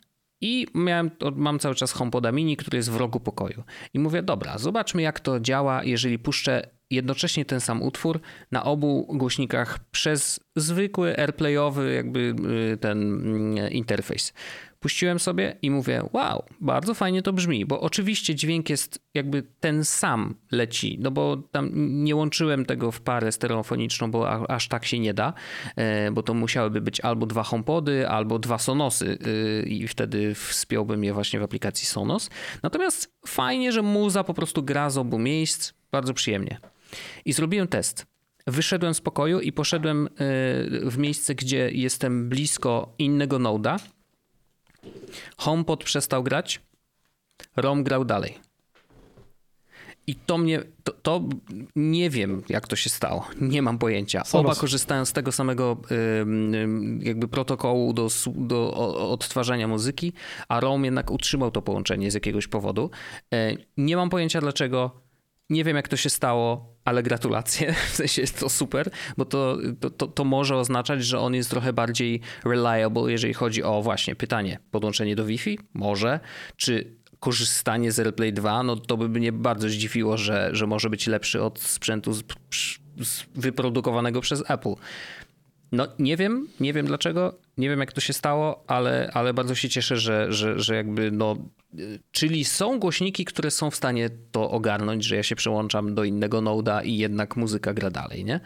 [0.40, 3.62] i miałem, mam cały czas HomePoda mini, który jest w rogu pokoju.
[3.94, 8.20] I mówię, dobra, zobaczmy jak to działa, jeżeli puszczę jednocześnie ten sam utwór
[8.50, 12.34] na obu głośnikach przez zwykły AirPlayowy jakby
[12.72, 14.32] y, ten mm, interfejs.
[14.80, 19.84] puściłem sobie i mówię, wow, bardzo fajnie to brzmi, bo oczywiście dźwięk jest jakby ten
[19.84, 21.70] sam leci, no bo tam
[22.04, 25.32] nie łączyłem tego w parę stereofoniczną, bo aż tak się nie da,
[25.76, 31.04] e, bo to musiałyby być albo dwa HomePody, albo dwa Sonosy y, i wtedy wspiąłbym
[31.04, 32.30] je właśnie w aplikacji Sonos.
[32.62, 36.60] Natomiast fajnie, że muza po prostu gra z obu miejsc, bardzo przyjemnie.
[37.24, 38.06] I zrobiłem test.
[38.46, 40.10] Wyszedłem z pokoju i poszedłem y,
[40.90, 43.76] w miejsce, gdzie jestem blisko innego noda.
[45.36, 46.60] HomePod przestał grać,
[47.56, 48.38] ROM grał dalej.
[50.06, 51.22] I to mnie, to, to,
[51.76, 54.22] nie wiem jak to się stało, nie mam pojęcia.
[54.32, 55.76] Oba korzystają z tego samego
[57.00, 58.74] jakby protokołu do, do
[59.10, 60.12] odtwarzania muzyki,
[60.48, 62.90] a ROM jednak utrzymał to połączenie z jakiegoś powodu.
[63.34, 65.00] E, nie mam pojęcia dlaczego,
[65.50, 67.74] nie wiem, jak to się stało, ale gratulacje.
[67.92, 69.58] W sensie jest to super, bo to,
[69.96, 74.58] to, to, może oznaczać, że on jest trochę bardziej reliable, jeżeli chodzi o właśnie pytanie,
[74.70, 75.58] podłączenie do Wi-Fi?
[75.74, 76.20] Może.
[76.56, 78.62] Czy korzystanie z AirPlay 2?
[78.62, 82.22] No to by mnie bardzo zdziwiło, że, że może być lepszy od sprzętu z,
[83.02, 84.74] z wyprodukowanego przez Apple.
[85.72, 89.54] No nie wiem, nie wiem dlaczego, nie wiem jak to się stało, ale, ale bardzo
[89.54, 91.36] się cieszę, że, że, że jakby no,
[92.10, 96.40] czyli są głośniki, które są w stanie to ogarnąć, że ja się przełączam do innego
[96.40, 98.40] noda i jednak muzyka gra dalej, nie?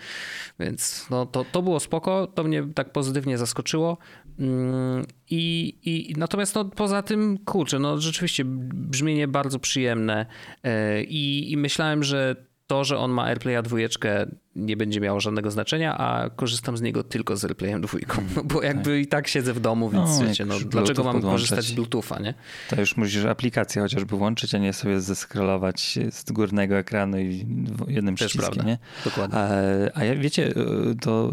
[0.60, 3.98] Więc no, to, to było spoko, to mnie tak pozytywnie zaskoczyło.
[4.38, 10.26] Mm, I, i natomiast no, poza tym, kurczę, no rzeczywiście brzmienie bardzo przyjemne
[10.62, 12.36] e, i, i myślałem, że
[12.72, 17.02] to, że on ma AirPlaya dwójeczkę nie będzie miało żadnego znaczenia, a korzystam z niego
[17.02, 19.00] tylko z AirPlayem dwójką, no bo jakby tak.
[19.00, 21.40] i tak siedzę w domu, więc no, wiecie, no, dlaczego mam podłączać.
[21.40, 22.34] korzystać z Bluetootha, nie?
[22.70, 27.46] To już musisz aplikację chociażby włączyć, a nie sobie zeskrolować z górnego ekranu i
[27.88, 28.70] jednym Też przyciskiem, prawda.
[28.70, 28.78] nie?
[29.04, 29.38] Dokładnie.
[29.38, 30.54] A, a ja, wiecie,
[31.00, 31.32] to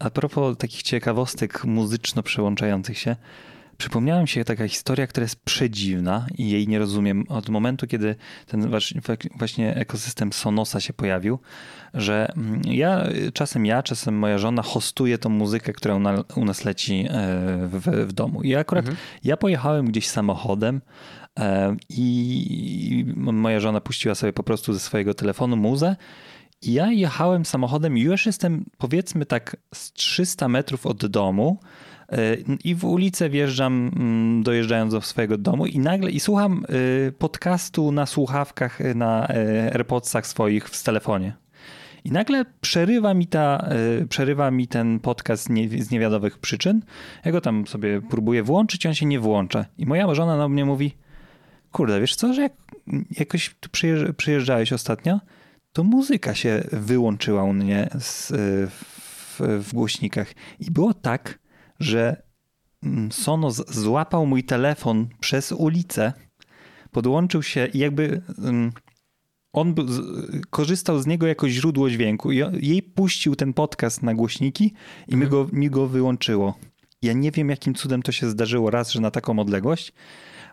[0.00, 3.16] a propos takich ciekawostek muzyczno przełączających się,
[3.78, 8.16] Przypomniała mi się taka historia, która jest przedziwna i jej nie rozumiem od momentu, kiedy
[8.46, 8.70] ten
[9.38, 11.38] właśnie ekosystem Sonosa się pojawił,
[11.94, 15.96] że mm, ja, czasem ja, czasem moja żona hostuje tą muzykę, która
[16.36, 17.08] u nas leci e,
[17.68, 18.42] w, w domu.
[18.42, 18.96] I akurat mhm.
[19.24, 20.80] ja pojechałem gdzieś samochodem
[21.38, 25.96] e, i moja żona puściła sobie po prostu ze swojego telefonu muzę
[26.64, 31.58] i ja jechałem samochodem już jestem powiedzmy tak z 300 metrów od domu,
[32.64, 36.64] i w ulicę wjeżdżam, mm, dojeżdżając do swojego domu i nagle i słucham
[37.08, 41.32] y, podcastu na słuchawkach, y, na y, AirPodsach swoich w telefonie.
[42.04, 43.68] I nagle przerywa mi, ta,
[44.08, 45.48] przerywa mi ten podcast
[45.78, 46.82] z niewiadomych przyczyn.
[47.24, 49.64] Ja go tam sobie próbuję włączyć, on się nie włącza.
[49.78, 50.96] I moja żona na mnie mówi,
[51.72, 52.52] kurde, wiesz co, że jak
[53.18, 53.70] jakoś tu
[54.16, 55.20] przyjeżdżałeś ostatnio,
[55.72, 58.32] to muzyka się wyłączyła u mnie z,
[58.70, 60.34] w, w głośnikach.
[60.60, 61.38] I było tak,
[61.84, 62.22] że
[62.82, 66.12] mm, Sonos złapał mój telefon przez ulicę,
[66.90, 68.72] podłączył się i jakby mm,
[69.52, 69.74] on
[70.50, 74.74] korzystał z niego jako źródło dźwięku i jej puścił ten podcast na głośniki
[75.08, 75.30] i mi, mhm.
[75.30, 76.54] go, mi go wyłączyło.
[77.02, 78.70] Ja nie wiem, jakim cudem to się zdarzyło.
[78.70, 79.92] Raz, że na taką odległość,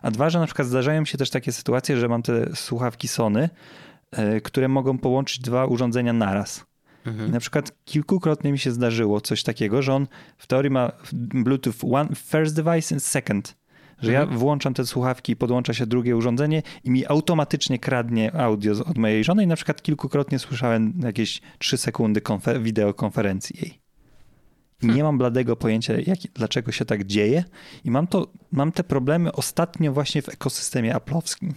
[0.02, 3.50] a dwa, że na przykład zdarzają się też takie sytuacje, że mam te słuchawki Sony,
[4.10, 6.64] e, które mogą połączyć dwa urządzenia naraz.
[7.06, 7.28] Mhm.
[7.28, 10.06] I na przykład kilkukrotnie mi się zdarzyło coś takiego, że on
[10.38, 13.56] w teorii ma Bluetooth one, first device and second.
[13.98, 14.30] Że mhm.
[14.30, 19.24] ja włączam te słuchawki podłącza się drugie urządzenie i mi automatycznie kradnie audio od mojej
[19.24, 23.82] żony i na przykład kilkukrotnie słyszałem jakieś 3 sekundy konfer- wideokonferencji jej.
[24.80, 24.96] Hmm.
[24.96, 27.44] Nie mam bladego pojęcia, jak, dlaczego się tak dzieje
[27.84, 31.54] i mam, to, mam te problemy ostatnio właśnie w ekosystemie aplowskim.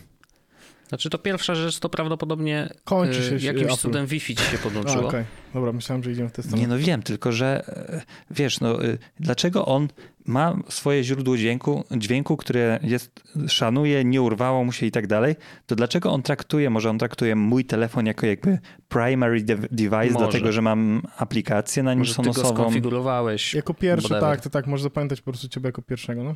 [0.87, 3.75] Znaczy to pierwsza rzecz to prawdopodobnie Kończy się y, jakimś Apple.
[3.75, 5.03] cudem Wi-Fi ci się podłączyło.
[5.03, 5.25] A, okay.
[5.53, 6.61] Dobra, myślałem, że idziemy w tę stronę.
[6.61, 9.87] Nie no wiem, tylko że e, wiesz, no y, dlaczego on
[10.25, 15.35] ma swoje źródło dźwięku, dźwięku, które jest, szanuje, nie urwało mu się i tak dalej,
[15.65, 18.59] to dlaczego on traktuje, może on traktuje mój telefon jako jakby
[18.89, 20.17] primary de device, może.
[20.17, 22.49] dlatego że mam aplikację na nim może sonosową.
[22.49, 23.53] Ty go skonfigurowałeś.
[23.53, 24.29] Jako pierwszy, whatever.
[24.29, 26.35] tak, to tak, może zapamiętać po prostu ciebie jako pierwszego, no.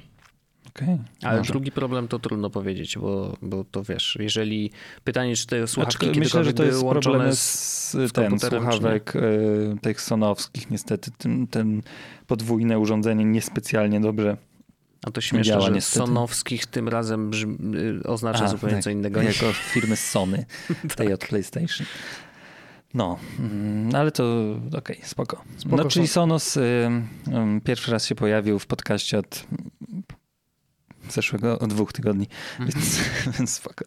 [0.83, 1.51] Okay, Ale może.
[1.53, 4.71] drugi problem to trudno powiedzieć, bo, bo to wiesz, jeżeli
[5.03, 9.77] pytanie, czy te słuchawki Aczko, myślę, że to jest problem z, z ten, słuchawek y,
[9.81, 11.81] tych sonowskich, niestety ten, ten
[12.27, 14.37] podwójne urządzenie niespecjalnie dobrze
[15.07, 16.05] a to śmieszne, działa, że niestety.
[16.05, 19.21] sonowskich tym razem brzmi, y, oznacza A, zupełnie tak, co innego.
[19.21, 20.45] Jako firmy Sony,
[20.95, 21.15] tej tak.
[21.15, 21.87] od PlayStation.
[22.93, 24.23] No, mm, ale to
[24.67, 25.43] okej, okay, spoko.
[25.57, 25.75] spoko.
[25.75, 29.45] No, czyli Sonos y, y, pierwszy raz się pojawił w podcaście od
[31.13, 32.27] zeszłego dwóch tygodni,
[32.59, 32.69] mhm.
[32.71, 32.99] więc,
[33.37, 33.85] więc spoko.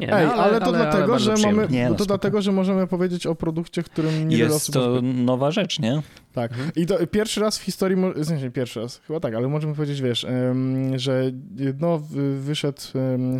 [0.00, 2.86] Nie, no, Ej, ale, to dlatego, bardzo że mamy, Nie, no, to dlatego, że możemy
[2.86, 4.74] powiedzieć o produkcie, którym niewiele Jest osób...
[4.74, 6.02] to nowa rzecz, nie?
[6.32, 6.52] Tak.
[6.52, 6.70] Mhm.
[6.76, 10.02] I to pierwszy raz w historii, w sensie pierwszy raz, chyba tak, ale możemy powiedzieć,
[10.02, 10.26] wiesz,
[10.96, 11.32] że
[11.80, 12.80] no, wy- wyszedł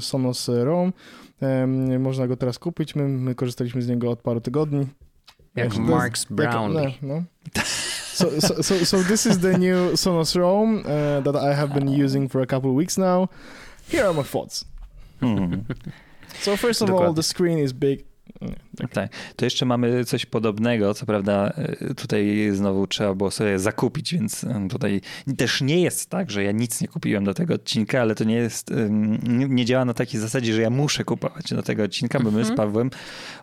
[0.00, 0.92] Sonos Roam,
[1.98, 4.86] można go teraz kupić, my, my korzystaliśmy z niego od paru tygodni.
[5.56, 6.82] Jak Marks Brownlee.
[6.82, 7.62] Jak, no, no.
[8.12, 11.88] So, so, so, so this is the new Sonos Roam uh, that I have been
[11.88, 13.30] using for a couple of weeks now.
[13.88, 14.64] Here are my thoughts.
[15.20, 15.64] Mhm.
[16.40, 18.04] So first of all, the screen is big.
[18.92, 19.12] Tak.
[19.36, 21.52] To jeszcze mamy coś podobnego, co prawda
[21.90, 25.00] y, tutaj znowu trzeba było sobie zakupić, więc y, tutaj
[25.36, 28.34] też nie jest tak, że ja nic nie kupiłem do tego odcinka, ale to nie
[28.34, 28.70] jest,
[29.48, 32.54] nie, działa na takiej zasadzie, że ja muszę kupować do tego odcinka, bo my Mhm.
[32.54, 32.90] z Pawłem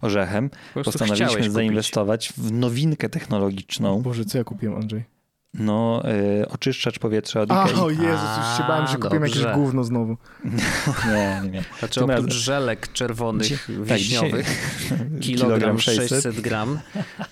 [0.01, 5.18] Orzechem Po postanowiliśmy zainwestować w nowinkę technologiczną, Boże, co ja kupiłem, Andrzej?
[5.54, 6.04] No
[6.41, 7.80] y, oczyszczacz powietrza od Ikei.
[7.82, 9.56] o Jezus, już się bałem, że kupiłem jakieś dobrze.
[9.56, 10.18] gówno znowu.
[11.08, 11.64] Nie, nie, nie.
[11.80, 14.47] Znaczy Tym oprócz żelek czerwonych, Dzi- tak, wiśniowych,
[15.20, 16.80] dzisiaj- kilogram 600 gram,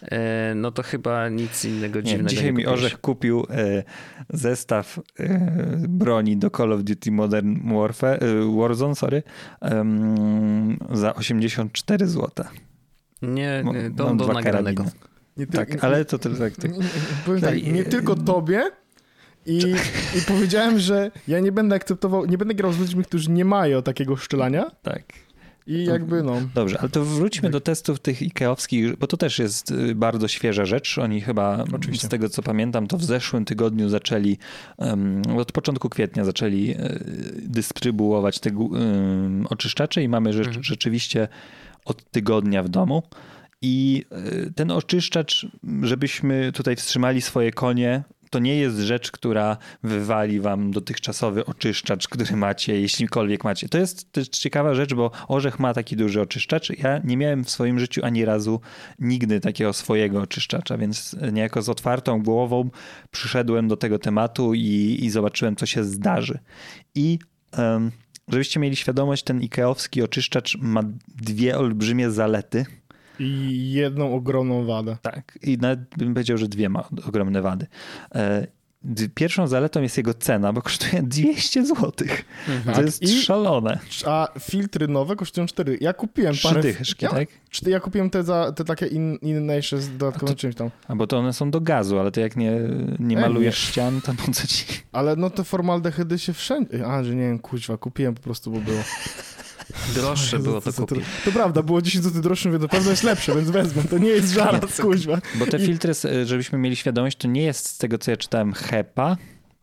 [0.01, 2.65] e, no to chyba nic innego Nie, dziwnego dzisiaj nie mi.
[2.65, 3.83] Orzech kupił e,
[4.29, 4.99] zestaw
[5.89, 8.19] broni do Call of Duty Modern Warfare,
[8.59, 9.23] Warzone, sorry,
[10.91, 12.45] za 84 zł.
[13.21, 14.83] Nie, nie, do dwa nagranego.
[14.83, 15.07] karabiny.
[15.37, 16.55] Nie ty- Tak, ale to tylko tak.
[16.55, 16.71] tak.
[16.71, 16.83] Nie-
[17.25, 18.71] Powiem tak, Tak, nie tylko tobie
[19.45, 19.57] i,
[20.17, 23.81] i powiedziałem, że ja nie będę akceptował, nie będę grał z ludźmi, którzy nie mają
[23.83, 25.03] takiego szczelania tak.
[25.67, 26.35] i jakby no...
[26.55, 30.65] Dobrze, ale to wróćmy do testów tych Ikeowskich, bo to też jest y, bardzo świeża
[30.65, 30.97] rzecz.
[30.97, 32.07] Oni chyba, Oczywiście.
[32.07, 34.37] z tego co pamiętam, to w zeszłym tygodniu zaczęli,
[34.77, 36.75] em, od początku kwietnia zaczęli y,
[37.41, 38.49] dystrybuować te
[39.49, 40.63] oczyszczacze i mamy rzecz, Mhm.
[40.63, 41.27] rzeczywiście
[41.85, 43.03] od tygodnia w domu.
[43.61, 44.05] I
[44.47, 45.47] y, ten oczyszczacz,
[45.81, 52.35] żebyśmy tutaj wstrzymali swoje konie, to nie jest rzecz, która wywali wam dotychczasowy oczyszczacz, który
[52.35, 53.69] macie, jeślikolwiek macie.
[53.69, 56.69] To jest też ciekawa rzecz, bo Orzech ma taki duży oczyszczacz.
[56.69, 58.61] Ja nie miałem w swoim życiu ani razu
[58.99, 62.69] nigdy takiego swojego oczyszczacza, więc niejako z otwartą głową
[63.11, 66.39] przyszedłem do tego tematu i, i zobaczyłem, co się zdarzy.
[66.95, 67.19] I
[67.51, 67.91] em,
[68.27, 72.65] żebyście mieli świadomość, ten Ikeowski oczyszczacz ma dwie olbrzymie zalety.
[73.19, 74.97] I jedną ogromną wadę.
[75.01, 77.67] Tak, i nawet bym powiedział, że dwie ma ogromne wady.
[78.15, 78.47] E,
[79.15, 81.91] Pierwszą zaletą jest jego cena, bo kosztuje 200 zł.
[81.91, 82.03] To
[82.73, 83.79] Tak, jest i- szalone.
[84.05, 85.77] A filtry nowe kosztują 4.
[85.81, 86.61] Ja kupiłem Trzy parę...
[86.61, 87.27] dyszki, ja, tak?
[87.67, 90.69] Ja kupiłem te, za, te takie in, inniejsze z dodatkowym czymś tam.
[90.87, 92.59] A bo to one są do gazu, ale to jak nie,
[92.99, 94.65] nie malujesz ścian, to po co ci...
[94.91, 96.87] Ale no te formaldehydy się wszędzie...
[96.87, 98.79] A, że nie wiem, kuźwa, kupiłem po prostu, bo było.
[99.95, 101.05] Droższe było to kupić.
[101.25, 103.83] to prawda, było 10 zł droższe, mówię, to pewno jest lepsze, więc wezmę.
[103.83, 105.21] To nie jest żart, kuźwa.
[105.35, 105.93] Bo te filtry,
[106.25, 109.17] żebyśmy mieli świadomość, to nie jest z tego, co ja czytałem, HEPA,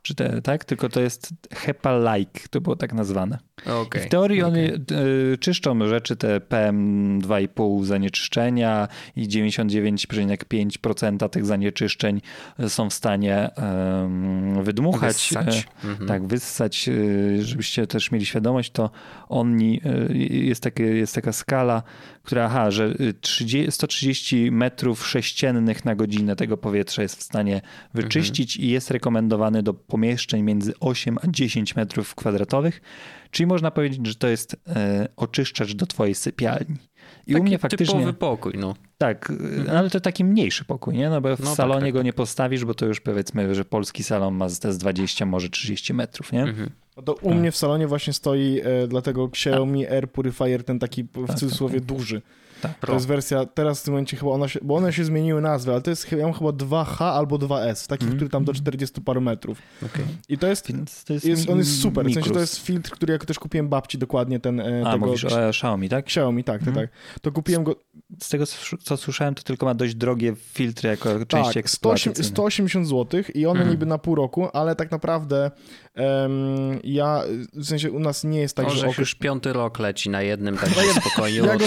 [0.04, 0.64] czy te, tak?
[0.64, 3.38] Tylko to jest HEPA-like, to było tak nazwane.
[3.66, 4.02] Okej.
[4.02, 4.74] W teorii okej.
[4.74, 4.84] one
[5.32, 12.20] y, czyszczą rzeczy te PM2,5 zanieczyszczenia i 99,5% tych zanieczyszczeń
[12.68, 15.14] są w stanie em, wydmuchać.
[15.14, 15.66] Wyssać.
[15.84, 16.08] Mhm.
[16.08, 18.90] Tak, wyssać, y, żebyście też mieli świadomość, to
[19.28, 19.80] oni,
[20.10, 21.82] y, jest, takie, jest taka skala,
[22.22, 27.60] która, aha, że y, 30, 130 metrów sześciennych na godzinę tego powietrza jest w stanie
[27.94, 32.80] wyczyścić i jest rekomendowany do pomieszczeń między 8 a 10 metrów kwadratowych,
[33.30, 36.76] czyli można powiedzieć, że to jest e, oczyszczacz do twojej sypialni.
[37.26, 37.86] I Taki u mnie faktycznie...
[37.86, 38.74] typowy pokój, no.
[38.98, 39.30] Tak,
[39.66, 41.10] y, ale to taki mniejszy pokój, nie?
[41.10, 42.04] No bo w No tak, salonie tak, go tak.
[42.04, 46.32] nie postawisz, bo to już powiedzmy, że polski salon ma z 20, może 30 metrów,
[46.32, 46.42] nie?
[46.42, 46.70] Mhm.
[46.96, 51.02] No to u mnie w salonie właśnie stoi e, dlatego Xiaomi Air Purifier, ten taki
[51.02, 52.22] w Tak, cudzysłowie duży.
[52.68, 52.86] Tak.
[52.90, 55.72] To jest wersja, teraz w tym momencie chyba ona się, bo one się zmieniły nazwy,
[55.72, 58.16] ale to jest chyba, ja mam chyba 2H albo 2S, takich, Mhm.
[58.16, 59.58] który tam do 40 paru metrów.
[59.86, 60.04] Okej.
[60.28, 62.40] I to jest, Więc to jest, jest on jest super, w sensie to mikrus.
[62.40, 65.88] jest filtr, który ja też kupiłem babci dokładnie, ten e, A, tego mówisz o Xiaomi,
[65.88, 66.04] tak?
[66.04, 66.86] Xiaomi, tak, tak, Mhm.
[66.88, 66.96] tak.
[67.20, 67.76] To kupiłem go,
[68.22, 68.44] Z tego,
[68.82, 72.28] co- słyszałem, to tylko ma dość drogie filtry jako części tak, 108, eksploatacyjne.
[72.28, 73.70] 180 zł i one Mhm.
[73.70, 75.50] niby na pół roku, ale tak naprawdę
[76.84, 77.22] ja,
[77.52, 79.02] w sensie u nas nie jest tak, że Orzech oko...
[79.02, 80.68] już piąty rok leci na jednym, tak
[81.00, 81.38] spokojnie.
[81.38, 81.64] Ja go,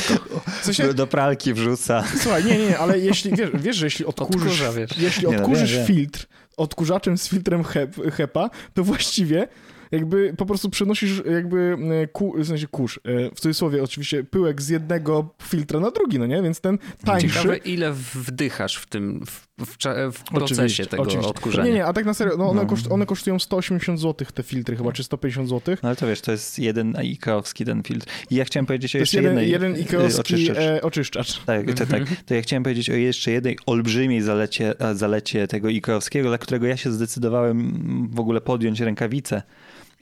[0.62, 2.04] w sensie, Do pralki wrzuca.
[2.22, 4.98] Słuchaj, nie, nie, nie, ale jeśli, wiesz, wiesz że jeśli odkurzysz, Odkurza, wiesz.
[4.98, 5.96] jeśli Nie no, odkurzysz wiem, wiem.
[5.96, 9.48] filtr odkurzaczem z filtrem hep, HEPA, to właściwie
[9.92, 14.62] jakby po prostu przenosisz jakby e, ku, w sensie kurz, e, w cudzysłowie oczywiście pyłek
[14.62, 16.42] z jednego filtra na drugi, no nie?
[16.42, 17.28] Więc ten tańszy...
[17.28, 19.78] Ciekawe, ile wdychasz w tym, w, w,
[20.14, 21.30] w procesie Oczywiście, tego oczywiście.
[21.30, 21.68] odkurzania.
[21.68, 22.68] Nie, nie, a tak na serio, no one, No.
[22.68, 25.76] Koszt, one kosztują 180 zł te filtry chyba, czy 150 zł.
[25.84, 28.08] No ale to wiesz, to jest jeden ikeowski ten filtr.
[28.30, 30.58] I ja chciałem powiedzieć o jeszcze jeden, jednej jeden y, ikeowski oczyszczacz.
[30.58, 31.44] e, oczyszczacz.
[31.46, 32.04] Tak, to, tak.
[32.26, 36.78] To ja chciałem powiedzieć o jeszcze jednej olbrzymiej zalecie, zalecie tego ikeowskiego, dla którego ja
[36.78, 39.42] się zdecydowałem w ogóle podjąć rękawice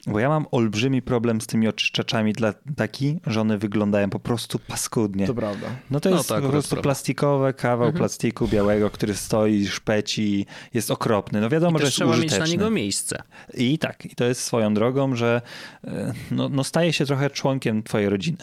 [0.06, 4.58] Bo ja mam olbrzymi problem z tymi oczyszczaczami dla taki, że one wyglądają po prostu
[4.58, 5.26] paskudnie.
[5.26, 5.66] To prawda.
[5.90, 7.98] No to No jest to po akurat prostu plastikowe, kawał Mhm.
[7.98, 11.40] plastiku białego, który stoi, szpeci, jest okropny.
[11.40, 12.38] No wiadomo, I że jest trzeba mieć użyteczny.
[12.44, 13.22] na niego miejsce.
[13.54, 15.42] I tak, i to jest swoją drogą, że
[15.84, 18.38] e, no, no staje się trochę członkiem twojej rodziny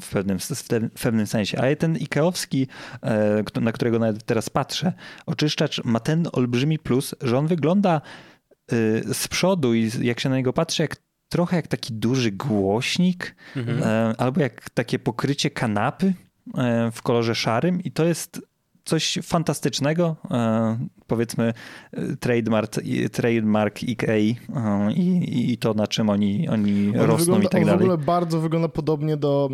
[0.00, 0.38] w pewnym,
[0.96, 1.58] w pewnym sensie.
[1.58, 2.66] Ale ten ikeowski,
[3.02, 4.92] e, na którego nawet teraz patrzę,
[5.26, 8.00] oczyszczacz ma ten olbrzymi plus, że on wygląda
[9.14, 10.96] z przodu i jak się na niego patrzy, jak
[11.28, 13.82] trochę jak taki duży głośnik, Mhm.
[13.82, 16.14] e, albo jak takie pokrycie kanapy
[16.58, 18.40] e, w kolorze szarym i to jest
[18.88, 21.52] coś fantastycznego, e, powiedzmy
[21.92, 27.18] e, trademark, i- trademark IKEA e, i, i to na czym oni, oni On, rosną
[27.34, 27.82] wygląda, i tak on w dalej.
[27.82, 29.50] ogóle bardzo wygląda podobnie do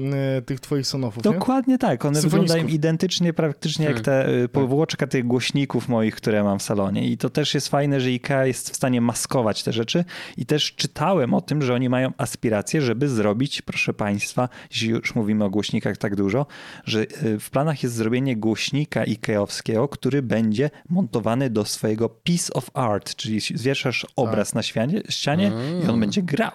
[0.47, 1.32] tych twoich sonofów, nie?
[1.32, 4.05] Dokładnie tak, one wyglądają identycznie praktycznie jak Hmm.
[4.05, 8.01] te y, powłoczka tych głośników moich, które mam w salonie i to też jest fajne,
[8.01, 10.05] że IKEA jest w stanie maskować te rzeczy
[10.37, 15.14] i też czytałem o tym, że oni mają aspiracje, żeby zrobić, proszę państwa, jeśli już
[15.14, 16.47] mówimy o głośnikach tak dużo,
[16.85, 17.07] że
[17.41, 23.41] w planach jest zrobienie głośnika IKEA-owskiego, który będzie montowany do swojego piece of art, czyli
[23.41, 25.47] zwieszasz obraz na ścianie, ścianie
[25.81, 26.01] i on Mm.
[26.01, 26.53] będzie grał.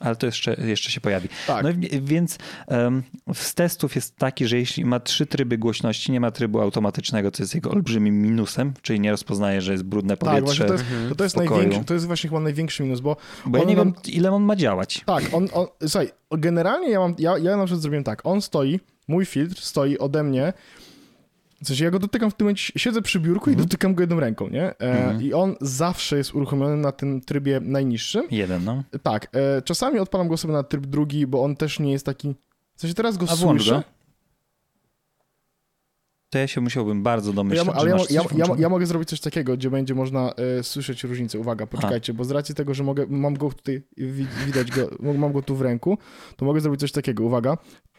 [0.00, 1.28] Ale to jeszcze, jeszcze się pojawi.
[1.46, 1.64] Tak.
[1.64, 1.70] No
[2.02, 3.02] więc um,
[3.34, 7.42] z testów jest taki, że jeśli ma trzy tryby głośności, nie ma trybu automatycznego, co
[7.42, 10.64] jest jego olbrzymim minusem, czyli nie rozpoznaje, że jest brudne Tak, powietrze.
[10.64, 13.16] to jest, to, to, jest największy, to jest właśnie chyba największy minus, bo
[13.46, 15.02] bo ja nie nam- wiem, ile on ma działać.
[15.06, 18.80] Tak, on, on słuchaj, generalnie ja mam, ja, ja na przykład zrobiłem tak, on stoi,
[19.08, 20.52] mój filtr stoi ode mnie,
[21.62, 24.20] w sensie ja go dotykam w tym momencie, siedzę przy biurku i dotykam go jedną
[24.20, 24.64] ręką, nie?
[24.64, 25.22] E, Mhm.
[25.22, 28.22] I on zawsze jest uruchomiony na tym trybie najniższym.
[28.30, 28.82] Jeden, no.
[29.02, 32.34] Tak, e, czasami odpalam go sobie na tryb drugi, bo on też nie jest taki,
[32.76, 33.70] w sensie teraz go A słyszę.
[33.74, 33.82] go.
[36.32, 38.86] To ja się musiałbym bardzo Ja, domyśleć, mo- że ale ja, ja, ja, ja mogę
[38.86, 41.38] zrobić coś takiego, gdzie będzie można e, słyszeć różnicę.
[41.38, 45.32] Uwaga, poczekajcie, bo z racji tego, że mogę, mam go tutaj, wi- widać go, mam
[45.32, 45.98] go tu w ręku,
[46.36, 47.24] to mogę zrobić coś takiego.
[47.24, 47.58] Uwaga,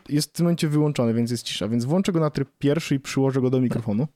[0.09, 2.99] jest w tym momencie wyłączony, więc jest cisza, więc włączę go na tryb pierwszy i
[2.99, 4.07] przyłożę go do mikrofonu.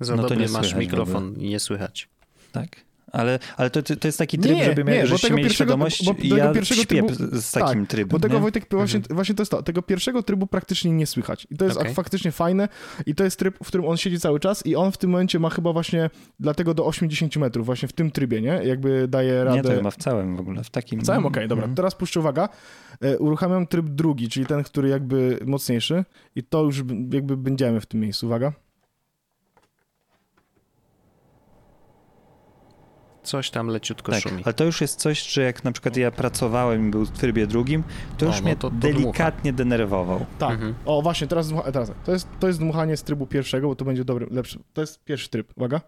[0.00, 2.08] Za No to nie masz mikrofon i nie słychać.
[2.52, 2.76] Tak.
[3.14, 6.04] Ale, ale to, to jest taki tryb, Nie, żeby nie, miał, żebyście tego mieli świadomość,
[6.04, 8.08] bo tego ja pierwszego śpię trybu- z takim tak, trybem.
[8.08, 8.40] Bo tego nie?
[8.40, 11.46] Wojtek, właśnie, właśnie to jest to, tego pierwszego trybu praktycznie nie słychać.
[11.50, 11.94] I to jest Okej.
[11.94, 12.68] faktycznie fajne
[13.06, 15.38] i to jest tryb, w którym on siedzi cały czas i on w tym momencie
[15.38, 16.10] ma chyba właśnie
[16.40, 18.60] dlatego do 80 metrów, właśnie w tym trybie, nie?
[18.64, 19.56] Jakby daje radę...
[19.56, 21.00] Nie, to chyba w całym w ogóle, w takim...
[21.00, 21.64] W całym okej, dobra.
[21.64, 21.76] Mhm.
[21.76, 22.48] Teraz puszczę uwaga.
[23.00, 26.04] E, uruchamiam tryb drugi, czyli ten, który jakby mocniejszy
[26.36, 26.78] i to już
[27.12, 28.26] jakby będziemy w tym miejscu.
[28.26, 28.52] Uwaga.
[33.24, 34.42] Coś tam leciutko Tak, szumi.
[34.44, 37.46] ale to już jest coś, że jak na przykład ja pracowałem i był w trybie
[37.46, 37.84] drugim,
[38.18, 40.26] to O, już no mnie to- to delikatnie denerwował.
[40.38, 40.50] Tak.
[40.52, 40.74] Mhm.
[40.84, 41.92] O, właśnie, teraz, dmucha- teraz.
[42.04, 44.58] To jest, to jest dmuchanie z trybu pierwszego, bo to będzie dobry, lepszy.
[44.72, 45.52] To jest pierwszy tryb.
[45.56, 45.80] Uwaga.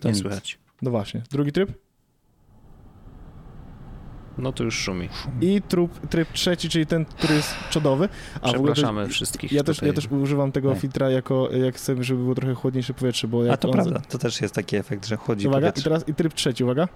[0.00, 0.22] To nie nic.
[0.22, 0.58] słychać.
[0.82, 1.22] No właśnie.
[1.30, 1.87] Drugi tryb.
[4.38, 5.08] No to już szumi.
[5.40, 8.08] I tryb, tryb trzeci, czyli ten, który jest przodowy.
[8.42, 9.52] A Przepraszamy wszystkich.
[9.52, 10.80] ja, też, ja też używam tego Tak.
[10.80, 14.00] filtra jako, jak chcę, żeby było trochę chłodniejsze powietrze, bo jak A to on- prawda,
[14.08, 15.82] to też jest taki efekt, że chodzi Uwaga, i powietrze.
[15.90, 16.88] teraz i tryb trzeci, uwaga.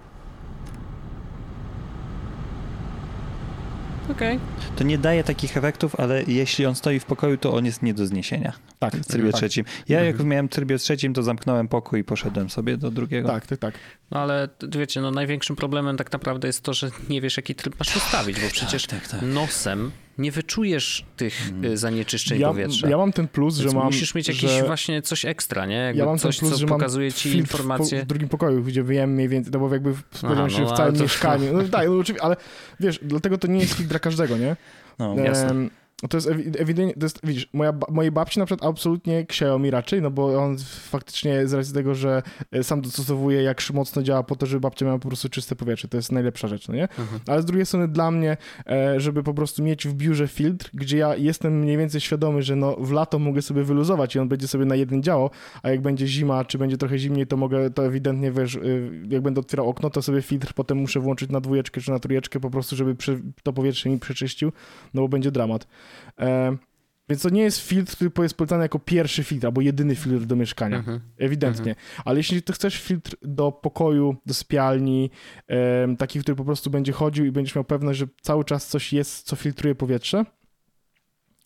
[4.15, 4.39] Okej.
[4.75, 7.93] To nie daje takich efektów, ale jeśli on stoi w pokoju, to on jest nie
[7.93, 9.65] do zniesienia Tak, w trybie tak, trzecim.
[9.89, 10.29] Ja jak Mhm.
[10.29, 13.27] miałem w trybie trzecim, to zamknąłem pokój i poszedłem sobie do drugiego.
[13.29, 13.73] tak, tak, tak.
[14.11, 17.79] No ale wiecie, no największym problemem tak naprawdę jest to, że nie wiesz, jaki tryb
[17.79, 19.21] masz ustawić, bo przecież tak, tak.
[19.21, 22.89] nosem nie wyczujesz tych y, zanieczyszczeń Ja, powietrza.
[22.89, 23.85] ja mam ten plus, Więc że mam.
[23.85, 24.63] musisz mieć jakieś że...
[24.63, 25.75] właśnie coś ekstra, nie?
[25.75, 27.97] Jakby Ja mam coś, ten plus, co że pokazuje ci informacje.
[27.97, 30.73] W, po, w drugim pokoju, gdzie wyjem mniej więcej, no bo jakby spodziewam się no,
[30.73, 31.53] w całym mieszkaniu.
[31.53, 32.35] No tak, no oczywiście, ale
[32.79, 34.55] wiesz, dlatego to nie jest filtr dla każdego, nie?
[34.99, 35.69] No, jasne.
[36.09, 40.01] To jest ewi- ewidentnie, to jest, widzisz, moja, mojej babci na przykład absolutnie Xiaomi raczej,
[40.01, 40.57] no bo on
[40.89, 44.85] faktycznie z racji tego, że e, sam dostosowuje jak mocno działa po to, żeby babcia
[44.85, 46.83] miała po prostu czyste powietrze, to jest najlepsza rzecz, no nie?
[46.83, 47.19] Mhm.
[47.27, 48.37] Ale z drugiej strony dla mnie,
[48.67, 52.55] e, żeby po prostu mieć w biurze filtr, gdzie ja jestem mniej więcej świadomy, że
[52.55, 55.29] no w lato mogę sobie wyluzować i on będzie sobie na jeden działał,
[55.63, 59.21] a jak będzie zima, czy będzie trochę zimniej, to mogę, to ewidentnie, wiesz, y, jak
[59.21, 62.49] będę otwierał okno, to sobie filtr potem muszę włączyć na dwójeczkę czy na trójeczkę po
[62.49, 62.95] prostu, żeby
[63.43, 64.51] to powietrze mi przeczyścił,
[64.93, 65.67] no bo będzie dramat.
[66.19, 66.57] E,
[67.09, 70.35] więc to nie jest filtr, który jest polecany jako pierwszy filtr, albo jedyny filtr do
[70.35, 70.77] mieszkania.
[70.77, 71.01] Mhm.
[71.17, 71.75] Ewidentnie.
[72.05, 75.09] Ale jeśli ty chcesz filtr do pokoju, do sypialni,
[75.47, 78.93] em, taki, który po prostu będzie chodził i będziesz miał pewność, że cały czas coś
[78.93, 80.25] jest, co filtruje powietrze,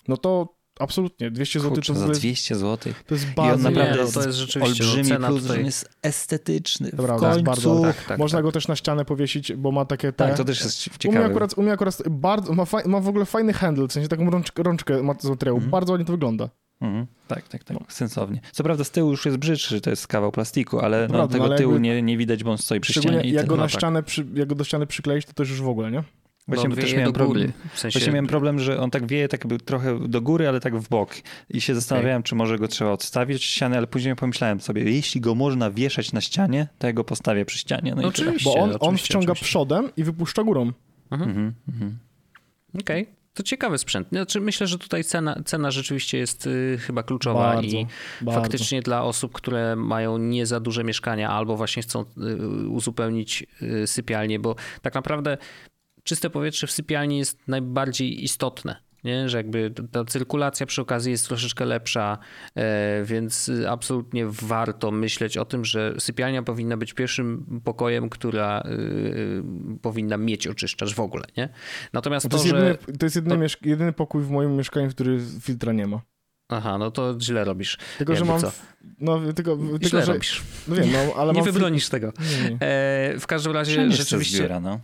[0.07, 1.31] no to absolutnie.
[1.31, 2.93] 200 zł Kurczę, to, w za ogóle, 200 zł.
[3.07, 3.63] to jest I on bardzo...
[3.69, 6.91] naprawdę Nie, no, jest, to jest rzeczywiście, no, olbrzymi cena plus, tutaj- on jest estetyczny.
[6.91, 7.43] To w jest końcu.
[7.43, 8.43] bardzo- Tak, tak, Można tak.
[8.45, 10.27] go też na ścianę powiesić, bo ma takie te...
[10.27, 11.25] Tak, to też jest U mnie ciekawe.
[11.25, 14.29] akurat, u mnie akurat bardzo, ma, faj, ma w ogóle fajny handle, w sensie taką
[14.29, 15.57] rączkę, rączkę ma z materiału.
[15.57, 15.71] Mhm.
[15.71, 16.49] Bardzo ładnie to wygląda.
[16.81, 17.05] Mhm.
[17.27, 18.41] Tak, tak, tak, sensownie.
[18.51, 21.33] Co prawda z tyłu już jest brzydszy, że to jest kawał plastiku, ale no, Prawda,
[21.33, 23.21] tego ale tyłu jakby- nie, nie widać, bo on stoi przy ścianie.
[23.21, 23.79] i jak ten- go, no na tak.
[23.79, 26.03] ścianę przy, jak go do ściany przykleić, to też już w ogóle, nie?
[26.47, 27.25] Właśnie no, też miałem do góry.
[27.25, 27.51] problem.
[27.73, 30.77] W sensie, Właśnie miałem problem, że on tak wieje tak trochę do góry, ale tak
[30.77, 31.15] w bok.
[31.49, 35.21] I się zastanawiałem, czy może go trzeba odstawić od ściany, ale później pomyślałem sobie, jeśli
[35.21, 37.95] go można wieszać na ścianie, to ja go postawię przy ścianie.
[37.95, 38.07] No i tyle.
[38.07, 38.49] Oczywiście.
[38.49, 39.45] Bo on, on wciąga oczywiście.
[39.45, 40.71] przodem i wypuszcza górą.
[41.11, 41.97] Mhm, mhm.
[42.79, 44.07] Okej, to ciekawy sprzęt.
[44.09, 47.87] Znaczy, myślę, że tutaj cena, cena rzeczywiście jest y, chyba kluczowa Bardzo, i
[48.21, 48.41] bardzo.
[48.41, 52.05] faktycznie dla osób, które mają nie za duże mieszkania albo właśnie chcą
[52.63, 55.37] y, uzupełnić y, sypialnię, bo tak naprawdę
[56.07, 58.75] czyste powietrze w sypialni jest najbardziej istotne.
[59.03, 59.29] Nie?
[59.29, 62.17] Że jakby ta cyrkulacja przy okazji jest troszeczkę lepsza,
[62.55, 68.69] e, więc absolutnie warto myśleć o tym, że sypialnia powinna być pierwszym pokojem, która y,
[68.71, 69.43] y,
[69.81, 71.23] powinna mieć oczyszczacz w ogóle.
[71.37, 71.49] Nie?
[71.93, 72.55] Natomiast To to, jest, że...
[72.55, 75.87] jedyny, to jest jedyny, to- mieszk- jedyny pokój w moim mieszkaniu, w który filtra nie
[75.87, 76.01] ma.
[76.49, 77.77] Aha, no to źle robisz.
[77.97, 78.41] Tylko, że mam.
[78.41, 78.51] co?
[78.99, 80.13] No, tylko, tylko Źle że.
[80.13, 80.43] robisz.
[80.67, 81.51] No wiem, no, ale nie mam.
[81.51, 82.13] wybronisz tego.
[82.19, 82.57] Nie, nie.
[82.61, 84.37] E, w każdym razie rzeczywiście...
[84.37, 84.79] zbiera, no.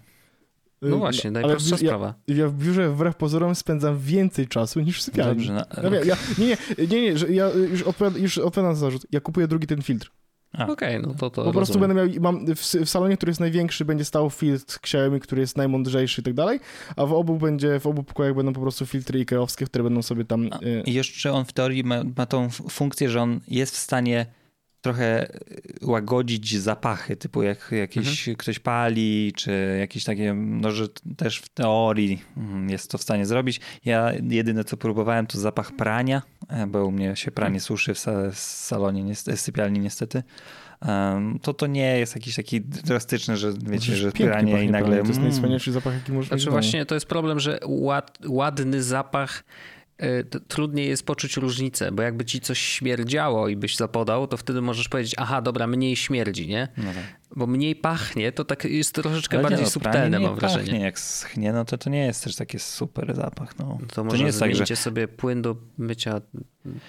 [0.90, 2.14] No właśnie, ale najprostsza ja, sprawa.
[2.28, 5.48] Ja w biurze wbrew pozorom spędzam więcej czasu niż w sypialni.
[5.48, 8.80] Dobrze, no, Ja, ja, nie, nie, nie, nie, że ja już odpowiadam, już odpowiadam za
[8.80, 9.06] zarzut.
[9.12, 10.12] Ja kupuję drugi ten filtr.
[10.68, 11.96] Okej, no to to Po prostu rozumiem.
[11.98, 15.58] będę miał, mam w, w salonie, który jest największy, będzie stał filtr Xiaomi, który jest
[15.58, 16.60] najmądrzejszy i tak dalej,
[16.96, 20.26] a w obu będzie, w obu pokojach będą po prostu filtry Ikeowskie, które będą sobie
[20.26, 20.50] tam...
[20.52, 23.80] A, y, I jeszcze on w teorii ma, ma tą funkcję, że on jest w
[23.80, 24.26] stanie
[24.84, 25.32] trochę y,
[25.82, 32.22] łagodzić zapachy, typu jak jakiś ktoś pali, czy jakieś takie, no że też w teorii
[32.38, 33.62] mm, jest to w stanie zrobić.
[33.86, 37.98] Ja jedyne co próbowałem to zapach prania, e, bo u mnie się pranie suszy w
[37.98, 40.24] sa- w salonie, w sypialni niestety.
[41.42, 44.88] To to nie jest jakiś taki drastyczny, że wiecie, przecież że pranie i nagle...
[44.88, 45.02] pranie.
[45.02, 48.84] To jest mm, najwspanialszy zapach, jaki mieć Znaczy właśnie to jest problem, że ład, ładny
[48.84, 49.44] zapach
[50.48, 54.90] trudniej jest poczuć różnicę, bo jakby ci coś śmierdziało i byś zapodał, to wtedy możesz
[54.90, 56.68] powiedzieć, aha, dobra, mniej śmierdzi, nie?
[56.78, 57.24] No tak.
[57.36, 60.66] Bo mniej pachnie, to tak jest troszeczkę Ale bardziej no, subtelne, mam wrażenie.
[60.66, 60.80] Pachnie.
[60.80, 63.60] Jak schnie, no to to nie jest też taki super zapach.
[63.60, 63.78] No.
[63.94, 66.22] To może nie jest tak, że sobie płyn do mycia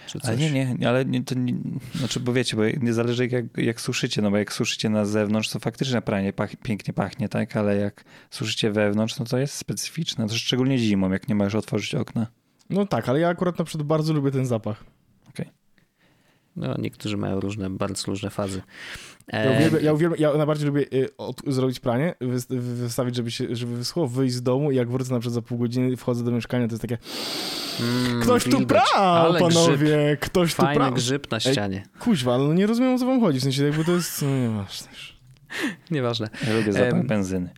[0.07, 0.29] czy coś.
[0.29, 1.55] Ale nie, nie, nie, ale nie, to nie,
[1.95, 5.49] znaczy, bo wiecie, bo nie zależy jak, jak suszycie, no bo jak suszycie na zewnątrz,
[5.49, 10.29] to faktycznie pranie pach, pięknie pachnie, tak, ale jak suszycie wewnątrz, no to jest specyficzne,
[10.29, 12.27] to szczególnie zimą, jak nie możesz otworzyć okna.
[12.71, 14.85] No tak, ale ja akurat na przykład bardzo lubię ten zapach.
[16.57, 18.63] No, niektórzy mają różne, bardzo różne fazy.
[19.33, 23.31] Ja E, uwielbiam, ja, uwielbiam, ja najbardziej lubię y, od, zrobić pranie, wys- wystawić, żeby,
[23.31, 26.25] się, żeby wyschło, wyjść z domu i jak wrócę na przykład za pół godziny, wchodzę
[26.25, 26.99] do mieszkania, to jest takie
[27.81, 29.55] mm, ktoś tu prał, Ale grzyb.
[29.55, 30.93] panowie, ktoś tu Fajny prał.
[30.95, 31.41] grzyb na Ej.
[31.41, 31.87] ścianie.
[32.01, 34.29] Kuźwa, ale no nie rozumiem o co wam chodzi, w sensie jakby to jest, no
[34.29, 35.17] nieważne już.
[35.91, 36.29] Nieważne.
[36.47, 37.51] Ja lubię zapach Em, benzyny.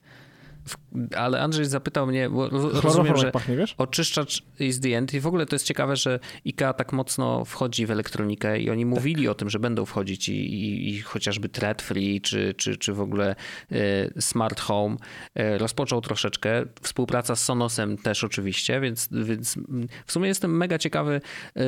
[1.16, 3.74] Ale Andrzej zapytał mnie, bo ro- rozumiem, że pachnie, wiesz?
[3.78, 7.86] oczyszczacz is the end i w ogóle to jest ciekawe, że IKEA tak mocno wchodzi
[7.86, 11.82] w elektronikę i oni mówili o tym, że będą wchodzić i, i, i chociażby thread
[11.82, 13.36] free czy, czy, czy w ogóle
[13.72, 13.76] e,
[14.20, 14.96] smart home
[15.34, 16.64] e, rozpoczął troszeczkę.
[16.82, 19.58] Współpraca z Sonosem też oczywiście, więc, więc
[20.06, 21.20] w sumie jestem mega ciekawy,
[21.56, 21.62] e,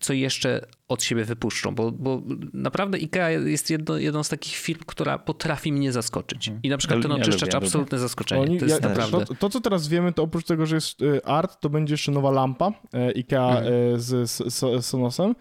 [0.00, 2.22] co jeszcze od siebie wypuszczą, bo, bo
[2.52, 6.52] naprawdę IKEA jest jedno, jedną z takich firm, która potrafi mnie zaskoczyć.
[6.62, 7.66] I na przykład ten lubię, oczyszczacz ja lubię.
[7.66, 8.42] absolutne zaskoczenie.
[8.42, 9.26] Oni, to jest ja, naprawdę...
[9.26, 12.12] to, to, co teraz wiemy, to oprócz tego, że jest y, art, to będzie jeszcze
[12.12, 13.66] nowa lampa e, IKEA Mhm.
[13.94, 15.34] e, z, z, z Sonosem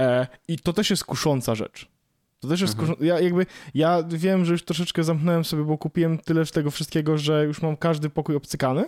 [0.00, 1.88] e, i to też jest kusząca rzecz.
[2.40, 2.98] To też jest Mhm.
[3.00, 7.44] Ja jakby, ja wiem, że już troszeczkę zamknąłem sobie, bo kupiłem tyle tego wszystkiego, że
[7.44, 8.84] już mam każdy pokój obcykany,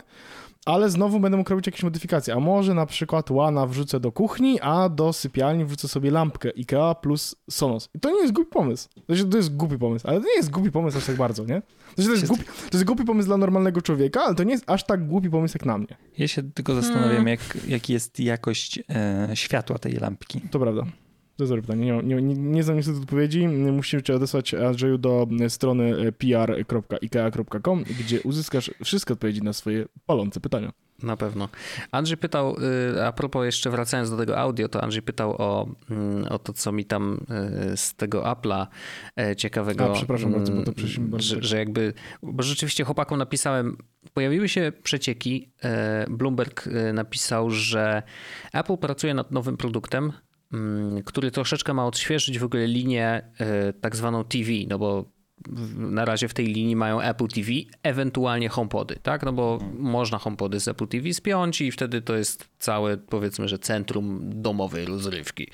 [0.66, 2.34] ale znowu będę mógł robić jakieś modyfikacje.
[2.34, 6.94] A może na przykład łana wrzucę do kuchni, a do sypialni wrzucę sobie lampkę IKEA
[7.02, 7.88] plus Sonos.
[7.94, 8.88] I to nie jest głupi pomysł.
[9.06, 11.44] To jest, to jest głupi pomysł, ale to nie jest głupi pomysł aż tak bardzo,
[11.44, 11.62] nie?
[11.96, 14.52] To jest, to, jest głupi, to jest głupi pomysł dla normalnego człowieka, ale to nie
[14.52, 15.96] jest aż tak głupi pomysł jak na mnie.
[16.18, 20.40] Ja się tylko zastanawiam, jak, jak jest jakość e, światła tej lampki.
[20.50, 20.82] To prawda.
[21.36, 22.02] To jest dobre pytanie.
[22.04, 23.48] Nie, nie, nie, znam niestety odpowiedzi.
[23.48, 30.72] Musimy cię odesłać, Andrzeju, do strony pr.ikea.com, gdzie uzyskasz wszystkie odpowiedzi na swoje palące pytania.
[31.02, 31.48] Na pewno.
[31.90, 32.56] Andrzej pytał,
[32.96, 36.52] y, a propos jeszcze wracając do tego audio, to Andrzej pytał o, mm, o to,
[36.52, 37.20] co mi tam
[37.72, 38.66] y, z tego Apple'a
[39.16, 39.90] e, ciekawego.
[39.90, 43.76] A, przepraszam bardzo, bo to mm, przeszliśmy bardzo że, że jakby, bo rzeczywiście chłopakom napisałem,
[44.14, 45.52] pojawiły się przecieki.
[45.62, 48.02] e, Bloomberg e, napisał, że
[48.52, 50.12] Apple pracuje nad nowym produktem,
[51.04, 55.16] który troszeczkę ma odświeżyć w ogóle linię e, tak zwaną TV, no bo
[55.76, 57.50] na razie w tej linii mają Apple TV,
[57.82, 59.22] ewentualnie HomePody, tak?
[59.22, 63.58] No bo można HomePody z Apple TV spiąć i wtedy to jest całe, powiedzmy, że
[63.58, 65.48] centrum domowej rozrywki.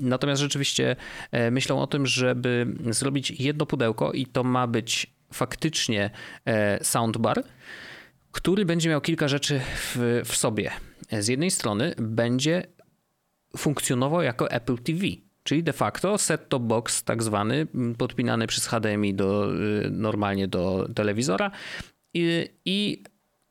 [0.00, 0.96] Natomiast rzeczywiście
[1.30, 6.10] e, myślą o tym, żeby zrobić jedno pudełko i to ma być faktycznie
[6.44, 7.44] e, soundbar,
[8.32, 10.70] który będzie miał kilka rzeczy w, w sobie.
[11.20, 12.62] Z jednej strony będzie
[13.56, 15.00] funkcjonował jako Apple TV.
[15.42, 17.66] Czyli de facto set-top box tak zwany,
[17.98, 19.54] podpinany przez HDMI do,
[19.86, 21.50] y, normalnie do telewizora
[22.14, 23.02] i, i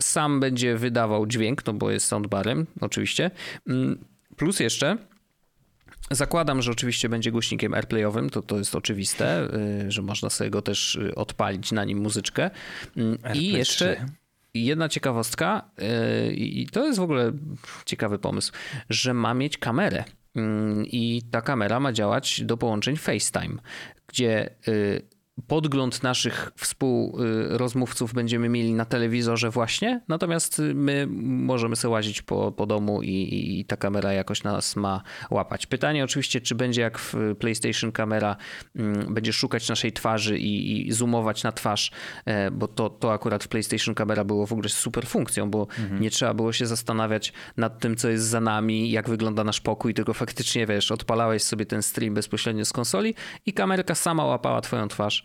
[0.02, 3.32] sam będzie wydawał dźwięk, no bo jest soundbarem oczywiście.
[3.68, 4.98] Mm, plus jeszcze
[6.12, 9.48] Zakładam, że oczywiście będzie głośnikiem AirPlayowym, to, to jest oczywiste,
[9.88, 12.50] y, że można sobie go też y, odpalić na nim muzyczkę.
[12.98, 14.06] Mm, I jeszcze
[14.54, 15.70] jedna ciekawostka,
[16.32, 17.32] i to jest w ogóle
[17.86, 18.52] ciekawy pomysł,
[18.89, 20.04] że ma mieć kamerę.
[20.36, 23.58] Mm, I ta kamera ma działać do połączeń FaceTime,
[24.08, 25.02] gdzie y,
[25.48, 32.66] podgląd naszych współrozmówców będziemy mieli na telewizorze właśnie, natomiast my możemy sobie łazić po, po
[32.66, 35.66] domu i, i, ta kamera jakoś nas ma łapać.
[35.66, 38.36] Pytanie oczywiście, czy będzie jak w PlayStation kamera,
[38.76, 41.92] mm, będzie szukać naszej twarzy i, i zoomować na twarz,
[42.26, 46.02] e, bo to, to akurat w PlayStation kamera było w ogóle super funkcją, bo mhm.
[46.02, 49.94] nie trzeba było się zastanawiać nad tym, co jest za nami, jak wygląda nasz pokój,
[49.94, 53.16] tylko faktycznie, wiesz, odpalałeś sobie ten stream bezpośrednio z konsoli
[53.46, 55.24] i kamerka sama łapała twoją twarz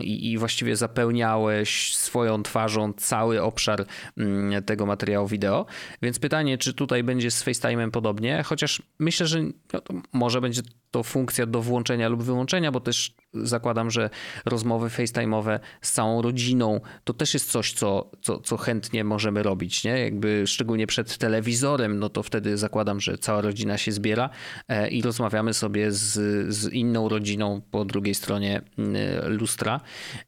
[0.00, 5.66] i, i właściwie zapełniałeś swoją twarzą cały obszar mm, tego materiału wideo.
[6.02, 10.62] Więc pytanie, czy tutaj będzie z FaceTime'em podobnie, chociaż myślę, że no, może będzie
[10.92, 14.10] to funkcja do włączenia lub wyłączenia, bo też zakładam, że
[14.44, 19.84] rozmowy FaceTime'owe z całą rodziną to też jest coś, co, co, co chętnie możemy robić,
[19.84, 19.98] nie?
[19.98, 24.30] Jakby szczególnie przed telewizorem, no to wtedy zakładam, że cała rodzina się zbiera
[24.68, 26.12] e, i rozmawiamy sobie z,
[26.54, 28.96] z inną rodziną po drugiej stronie mm,
[29.38, 29.80] lustra.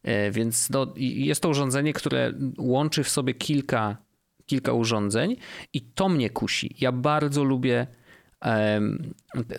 [0.02, 3.96] E, więc no, jest to urządzenie, które łączy w sobie kilka,
[4.46, 5.36] kilka urządzeń
[5.72, 6.76] i to mnie kusi.
[6.80, 7.86] Ja bardzo lubię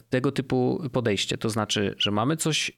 [0.10, 1.38] tego typu podejście.
[1.38, 2.72] To znaczy, że mamy coś,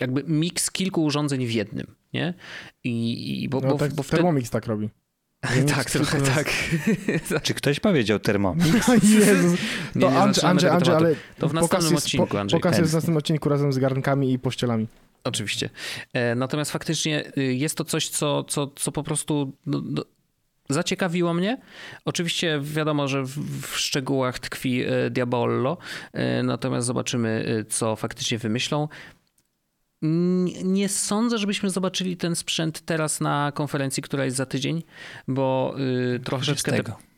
[0.00, 2.34] jakby miks kilku urządzeń w jednym, nie?
[2.84, 4.16] I, i bo, no, bo, tak, bo wtedy...
[4.16, 4.90] Thermomix tak robi.
[5.76, 6.52] tak, trochę tak.
[7.42, 8.88] Czy ktoś powiedział Thermomix?
[9.02, 9.60] Jezus.
[9.92, 12.60] To nie, nie Andrzej, Andrzej, Andrzej, ale to w następnym jest, odcinku, Andrzej.
[12.60, 14.86] Pokaz jest w następnym odcinku razem z garnkami i pościelami.
[15.24, 15.70] Oczywiście.
[16.12, 20.04] E, natomiast faktycznie y, jest to coś, co, co, co po prostu no, no,
[20.72, 21.58] zaciekawiło mnie.
[22.04, 25.78] Oczywiście wiadomo, że w, szczegółach tkwi e, Diabollo,
[26.12, 28.88] e, natomiast zobaczymy, e, co faktycznie wymyślą.
[30.64, 34.82] Nie sądzę, żebyśmy zobaczyli ten sprzęt teraz na konferencji, która jest za tydzień,
[35.28, 35.74] bo
[36.24, 36.82] troszeczkę.
[36.82, 37.11] Te,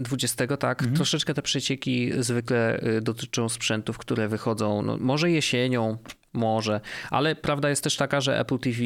[0.00, 0.80] 20, tak.
[0.80, 0.96] Mhm.
[0.96, 5.98] Troszeczkę te przecieki zwykle dotyczą sprzętów, które wychodzą no, może jesienią,
[6.32, 6.80] może,
[7.10, 8.80] ale prawda jest też taka, że Apple TV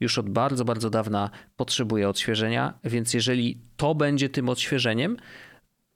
[0.00, 5.16] już od bardzo, bardzo dawna potrzebuje odświeżenia, więc jeżeli to będzie tym odświeżeniem,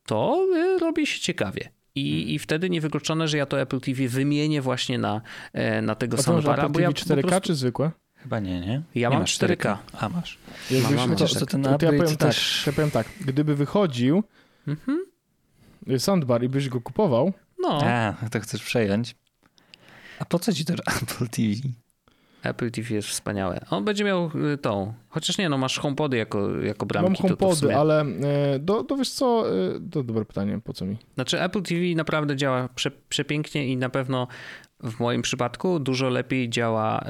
[0.06, 1.70] to y, robi się ciekawie.
[1.94, 5.20] I, I wtedy niewykluczone, że ja to Apple TV wymienię właśnie na,
[5.52, 6.62] e, na tego soundbara.
[6.62, 7.40] Apple TV ja 4K prostu...
[7.40, 7.90] czy zwykłe?
[8.14, 8.82] Chyba nie, nie?
[8.94, 9.56] Ja nie mam 4K.
[9.56, 9.76] 4K.
[9.92, 10.38] A, masz.
[10.82, 12.34] mam, mam, to, to, ten to, ja powiem tak,
[12.66, 14.22] ja powiem tak, gdyby wychodził
[14.68, 15.98] mhm.
[15.98, 17.80] soundbar i byś go kupował, no.
[17.84, 19.16] A, to chcesz przejąć.
[20.18, 21.68] A po co ci to Apple TV?
[22.42, 23.60] Apple TV jest wspaniałe.
[23.70, 27.10] On będzie miał y, tą, chociaż nie, no masz HomePody jako, jako bramki.
[27.10, 27.78] Mam HomePody, to, to sumie...
[27.78, 30.96] ale e, do, do wiesz co, e, to dobre pytanie, po co mi?
[31.14, 34.28] Znaczy Apple TV naprawdę działa prze, przepięknie i na pewno
[34.82, 37.04] w moim przypadku dużo lepiej działa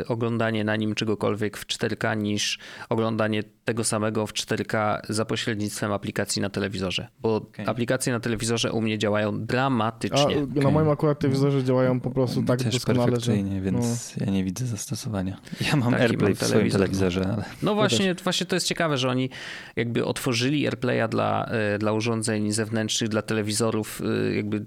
[0.00, 5.92] y, oglądanie na nim czegokolwiek w 4K niż oglądanie tego samego w 4K za pośrednictwem
[5.92, 7.66] aplikacji na telewizorze, bo okay.
[7.66, 10.18] aplikacje na telewizorze u mnie działają dramatycznie.
[10.20, 10.62] A, okay.
[10.62, 13.32] Na moim akurat telewizorze działają po prostu tak Też doskonale, że...
[13.60, 14.26] więc no.
[14.26, 15.36] ja nie widzę zastosowania.
[15.70, 17.44] Ja mam Taki AirPlay mam w swoim telewizorze, ale...
[17.62, 19.30] No właśnie, właśnie to jest ciekawe, że oni
[19.76, 24.66] jakby otworzyli AirPlaya dla, y, dla urządzeń zewnętrznych, dla telewizorów, y, jakby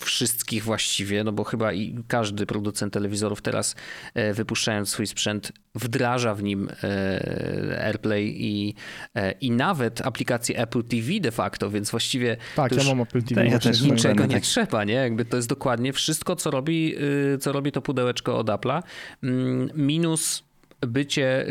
[0.00, 3.76] wszystkich właściwie, no bo chyba i każdy producent telewizorów teraz
[4.14, 8.74] e, wypuszczając swój sprzęt wdraża w nim e, AirPlay i,
[9.14, 13.46] e, i nawet aplikację Apple TV de facto, więc właściwie tak, ja mam Apple TV.
[13.46, 14.42] Ja też niczego nie tak.
[14.42, 14.94] trzeba, nie?
[14.94, 16.94] Jakby to jest dokładnie wszystko, co robi,
[17.34, 18.82] y, co robi to pudełeczko od Apple'a.
[19.22, 20.42] Mm, minus
[20.80, 21.46] bycie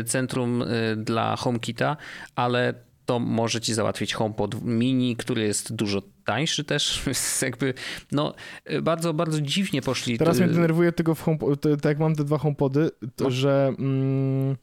[0.00, 1.96] y, centrum y, dla HomeKita,
[2.36, 2.74] ale
[3.12, 7.02] to może ci załatwić HomePod mini, który jest dużo tańszy też,
[7.42, 7.74] jakby
[8.12, 8.34] no
[8.82, 10.18] bardzo, bardzo dziwnie poszli.
[10.18, 13.30] Teraz mnie denerwuje tego w HomePod, tak jak mam te dwa HomePody, to, no.
[13.30, 14.56] że mm,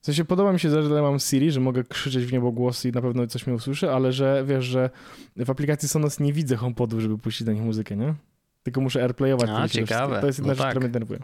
[0.00, 2.92] w sensie podoba mi się, że mam Siri, że mogę krzyczeć w niebo głos i
[2.92, 4.90] na pewno coś mnie usłyszy, ale że wiesz, że
[5.36, 8.14] w aplikacji Sonos nie widzę HomePodów, żeby puścić do nich muzykę, nie?
[8.62, 9.50] Tylko muszę AirPlayować.
[9.50, 10.20] A, ciekawe.
[10.20, 10.70] To jest jedna no rzecz, tak.
[10.70, 11.20] która mnie denerwuje.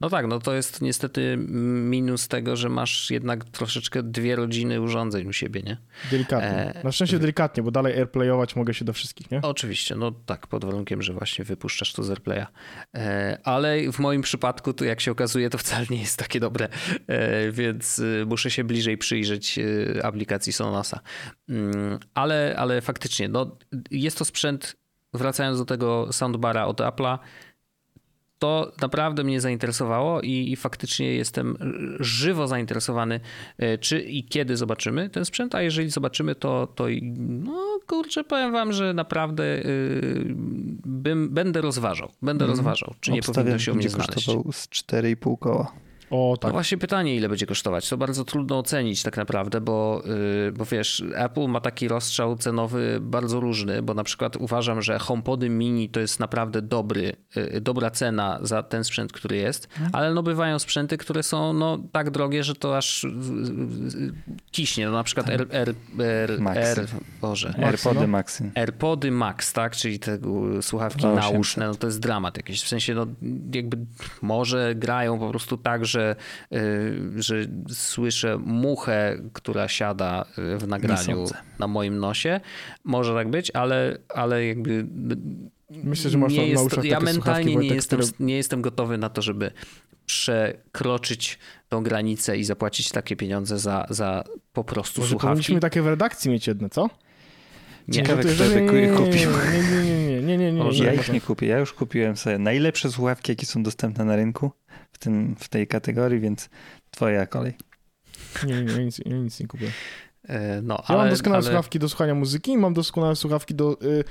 [0.00, 5.28] No tak, no to jest niestety minus tego, że masz jednak troszeczkę dwie rodziny urządzeń
[5.28, 5.76] u siebie, nie?
[6.10, 6.74] Delikatnie.
[6.74, 6.84] E...
[6.84, 9.40] Na szczęście delikatnie, bo dalej airplayować mogę się do wszystkich, nie?
[9.42, 12.46] Oczywiście, no tak, pod warunkiem, że właśnie wypuszczasz to z airplaya.
[12.94, 16.68] E, ale w moim przypadku, to jak się okazuje, to wcale nie jest takie dobre,
[17.06, 19.58] e, więc muszę się bliżej przyjrzeć
[20.02, 21.00] aplikacji Sonosa.
[21.48, 23.56] Mm, ale, ale faktycznie, no,
[23.90, 24.76] jest to sprzęt,
[25.14, 27.18] wracając do tego soundbara od Apple'a,
[28.38, 31.56] to naprawdę mnie zainteresowało i, i, faktycznie jestem
[32.00, 33.20] żywo zainteresowany,
[33.58, 36.86] e, czy i kiedy zobaczymy ten sprzęt, a jeżeli zobaczymy, to, to
[37.18, 40.24] no kurczę, powiem wam, że naprawdę yy,
[40.86, 42.56] bym, będę rozważał, będę mm.
[42.56, 44.26] rozważał, czy nie powinno się u mnie znaleźć.
[44.52, 45.72] z 4,5 koła.
[46.10, 46.48] O, tak.
[46.48, 47.88] No właśnie pytanie, ile będzie kosztować.
[47.88, 50.02] To bardzo trudno ocenić tak naprawdę, bo,
[50.44, 54.98] yy, bo wiesz, Apple ma taki rozstrzał cenowy bardzo różny, bo na przykład uważam, że
[54.98, 59.90] HomePody mini to jest naprawdę dobry, yy, dobra cena za ten sprzęt, który jest, hmm.
[59.94, 63.06] ale no bywają sprzęty, które są no tak drogie, że to aż
[64.50, 64.86] kiśnie.
[64.86, 65.34] No na przykład tak.
[65.34, 66.86] R, R, R, R,
[67.20, 67.54] Boże.
[67.62, 68.06] AirPody no.
[68.06, 68.50] Maxy.
[68.54, 69.76] AirPody Max, tak?
[69.76, 70.18] Czyli te
[70.62, 72.62] słuchawki nauszne, no to jest dramat jakiś.
[72.62, 73.06] W sensie no
[73.54, 73.78] jakby
[74.22, 76.16] może grają po prostu tak, że że,
[76.52, 77.34] y, że
[77.68, 80.24] słyszę muchę, która siada
[80.54, 81.24] y, w nagraniu
[81.58, 82.40] na moim nosie.
[82.84, 84.86] Może tak być, ale, ale jakby
[85.70, 89.22] Myślę, że masz nie jest, na Ja mentalnie nie, jestem, nie jestem gotowy na to,
[89.22, 89.50] żeby
[90.06, 91.38] przekroczyć
[91.68, 95.28] tą granicę i zapłacić takie pieniądze za, za po prostu Może słuchawki.
[95.28, 96.90] Powinniśmy takie w redakcji mieć jedne, co?
[97.88, 99.30] Nie, Ciekawe, kto je kupił.
[99.52, 101.46] Nie, nie, nie, nie, nie, nie, Ja ich nie kupię.
[101.46, 104.50] Ja już kupiłem sobie najlepsze słuchawki, jakie są dostępne na rynku
[104.92, 106.48] w, tym, w tej kategorii, więc
[106.90, 107.54] twoja kolej.
[108.46, 109.70] Nie, nie, ja nic, ja nic nie kupię.
[110.28, 111.44] E, no, ja ale, mam doskonałe ale...
[111.44, 114.04] słuchawki do słuchania muzyki i mam doskonałe słuchawki do, y,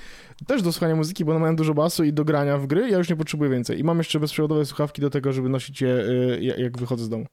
[0.47, 2.89] też do słuchania muzyki, bo one mają dużo basu i do grania w gry.
[2.89, 3.79] Ja już nie potrzebuję więcej.
[3.79, 7.25] I mam jeszcze bezprzewodowe słuchawki do tego, żeby nosić je, y, jak wychodzę z domu.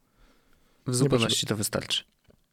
[0.86, 2.04] W zupełności to wystarczy.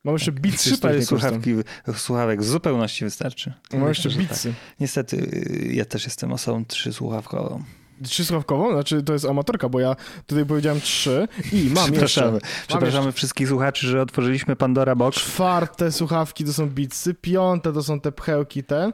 [0.04, 1.56] Mam jeszcze tak, bitsy, z słuchawki,
[1.96, 3.54] słuchawek w zupełności wystarczy.
[3.74, 4.50] Mam jeszcze bitsy.
[4.50, 4.58] Tak.
[4.80, 7.64] Niestety, y, ja też jestem osobą trzysłuchawkową.
[8.04, 8.72] Trzysławkową?
[8.72, 9.96] Znaczy to jest amatorka, bo ja
[10.26, 12.34] tutaj powiedziałem trzy i mam Przepraszamy.
[12.34, 12.50] jeszcze.
[12.68, 13.18] Przepraszamy jeszcze.
[13.18, 15.18] wszystkich słuchaczy, że otworzyliśmy Pandora Box.
[15.18, 18.92] Czwarte słuchawki to są Beatsy, piąte to są te pchełki te,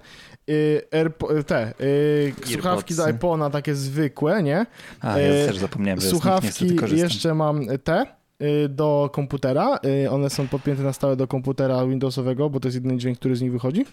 [0.47, 4.65] yy, te yy, słuchawki do iPhone'a takie zwykłe, nie?
[5.01, 8.05] A, ja yy, też zapomniałem, że Słuchawki jeszcze mam te
[8.41, 9.79] y, do komputera.
[10.05, 13.35] Y, one są podpięte na stałe do komputera Windowsowego, bo to jest jedyny dźwięk, który
[13.35, 13.85] z nich wychodzi.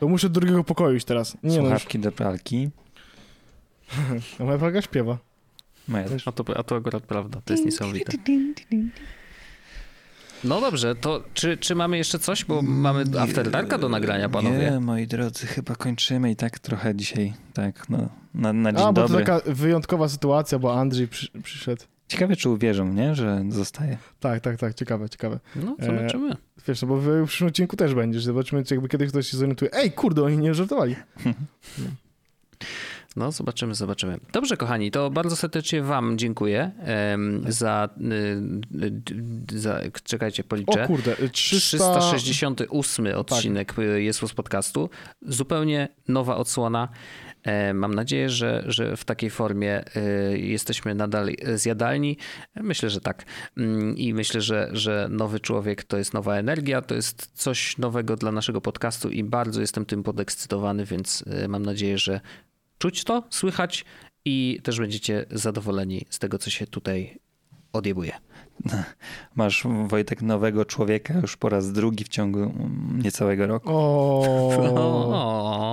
[0.00, 1.36] To muszę do drugiego pokoju iść teraz.
[1.42, 2.70] Nie no, Słuchawki no do pralki.
[4.40, 5.18] A moja pralka śpiewa.
[5.88, 6.28] Moja też.
[6.28, 8.12] A to, a to akurat prawda, to jest niesamowite.
[10.44, 14.70] No dobrze, to czy, czy mamy jeszcze coś, bo mamy After Darka do nagrania, panowie?
[14.70, 18.92] Nie, moi drodzy, chyba kończymy i tak trochę dzisiaj, tak, no, na, na dzień A,
[18.92, 19.24] bo dobry.
[19.24, 21.84] to taka wyjątkowa sytuacja, bo Andrzej przy, przyszedł.
[22.08, 23.98] Ciekawe, czy uwierzą, nie, że zostaje.
[24.20, 25.38] Tak, tak, tak, ciekawe, ciekawe.
[25.56, 26.32] No, zobaczymy.
[26.32, 26.36] E,
[26.68, 28.24] wiesz, no bo w przyszłym odcinku też będziesz.
[28.24, 29.70] Zobaczymy, czy jakby kiedyś ktoś się zorientuje.
[29.74, 30.96] Ej, kurde, oni nie żartowali.
[33.16, 34.18] No, zobaczymy, zobaczymy.
[34.32, 36.70] Dobrze, kochani, to bardzo serdecznie Wam dziękuję
[37.10, 37.88] um, za,
[39.52, 39.80] y, za.
[40.04, 40.84] Czekajcie, policzę.
[40.84, 41.98] O kurde, 300...
[41.98, 43.84] 368 odcinek tak.
[43.96, 44.90] jest z podcastu.
[45.22, 46.88] Zupełnie nowa odsłona.
[47.46, 50.00] E, mam nadzieję, że, że w takiej formie e,
[50.38, 52.16] jesteśmy nadal zjadalni.
[52.54, 53.24] Myślę, że tak.
[53.56, 58.16] Mm, I myślę, że, że nowy człowiek to jest nowa energia, to jest coś nowego
[58.16, 62.20] dla naszego podcastu i bardzo jestem tym podekscytowany, więc e, mam nadzieję, że
[62.78, 63.84] czuć to, słychać
[64.24, 67.18] i też będziecie zadowoleni z tego, co się tutaj
[67.76, 68.12] odjebuje.
[69.34, 72.52] Masz, Wojtek, nowego człowieka już po raz drugi w ciągu
[72.94, 73.70] niecałego roku.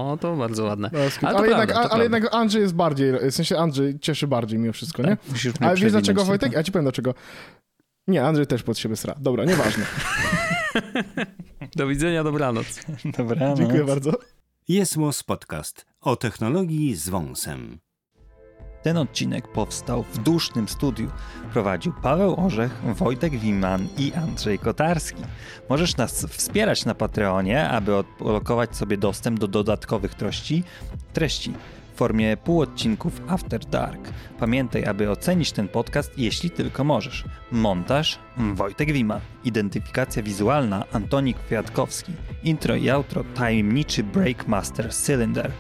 [0.04, 0.90] O, to bardzo ładne.
[0.94, 4.60] No, ale, ale, jednak, prawda, ale jednak, Andrzej jest bardziej, w sensie Andrzej cieszy bardziej
[4.60, 5.18] mimo wszystko, nie?
[5.18, 6.54] Tak, ale wiesz dlaczego, Wojtek?
[6.54, 7.14] Ja ci powiem dlaczego.
[8.08, 9.16] Nie, Andrzej też pod siebie sra.
[9.20, 9.86] Dobra, nieważne.
[11.76, 12.66] Do widzenia, dobranoc.
[13.18, 13.58] Dobranoc.
[13.58, 14.12] Dziękuję bardzo.
[14.68, 14.96] Jest
[15.26, 17.80] Podcast o technologii z wąsem.
[18.84, 21.12] Ten odcinek powstał w dusznym studiu.
[21.54, 25.22] Prowadził Paweł Orzech, Wojtek Wiman i Andrzej Kotarski.
[25.70, 30.64] Możesz nas wspierać na Patreonie, aby odblokować sobie dostęp do dodatkowych treści,
[31.14, 31.54] treści
[31.94, 34.10] w formie półodcinków After Dark.
[34.40, 37.26] Pamiętaj, aby ocenić ten podcast, jeśli tylko możesz.
[37.52, 38.20] Montaż
[38.54, 39.22] Wojtek Wiman.
[39.44, 42.12] Identyfikacja wizualna Antonik Kwiatkowski.
[42.44, 45.52] Intro i outro tajemniczy Breakmaster Cylinder.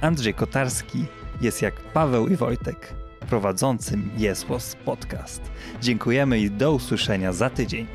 [0.00, 1.04] Andrzej Kotarski
[1.42, 2.94] jest jak Paweł i Wojtek
[3.32, 5.42] prowadzącym Jesłos Podcast.
[5.80, 7.86] Dziękujemy i do usłyszenia za tydzień.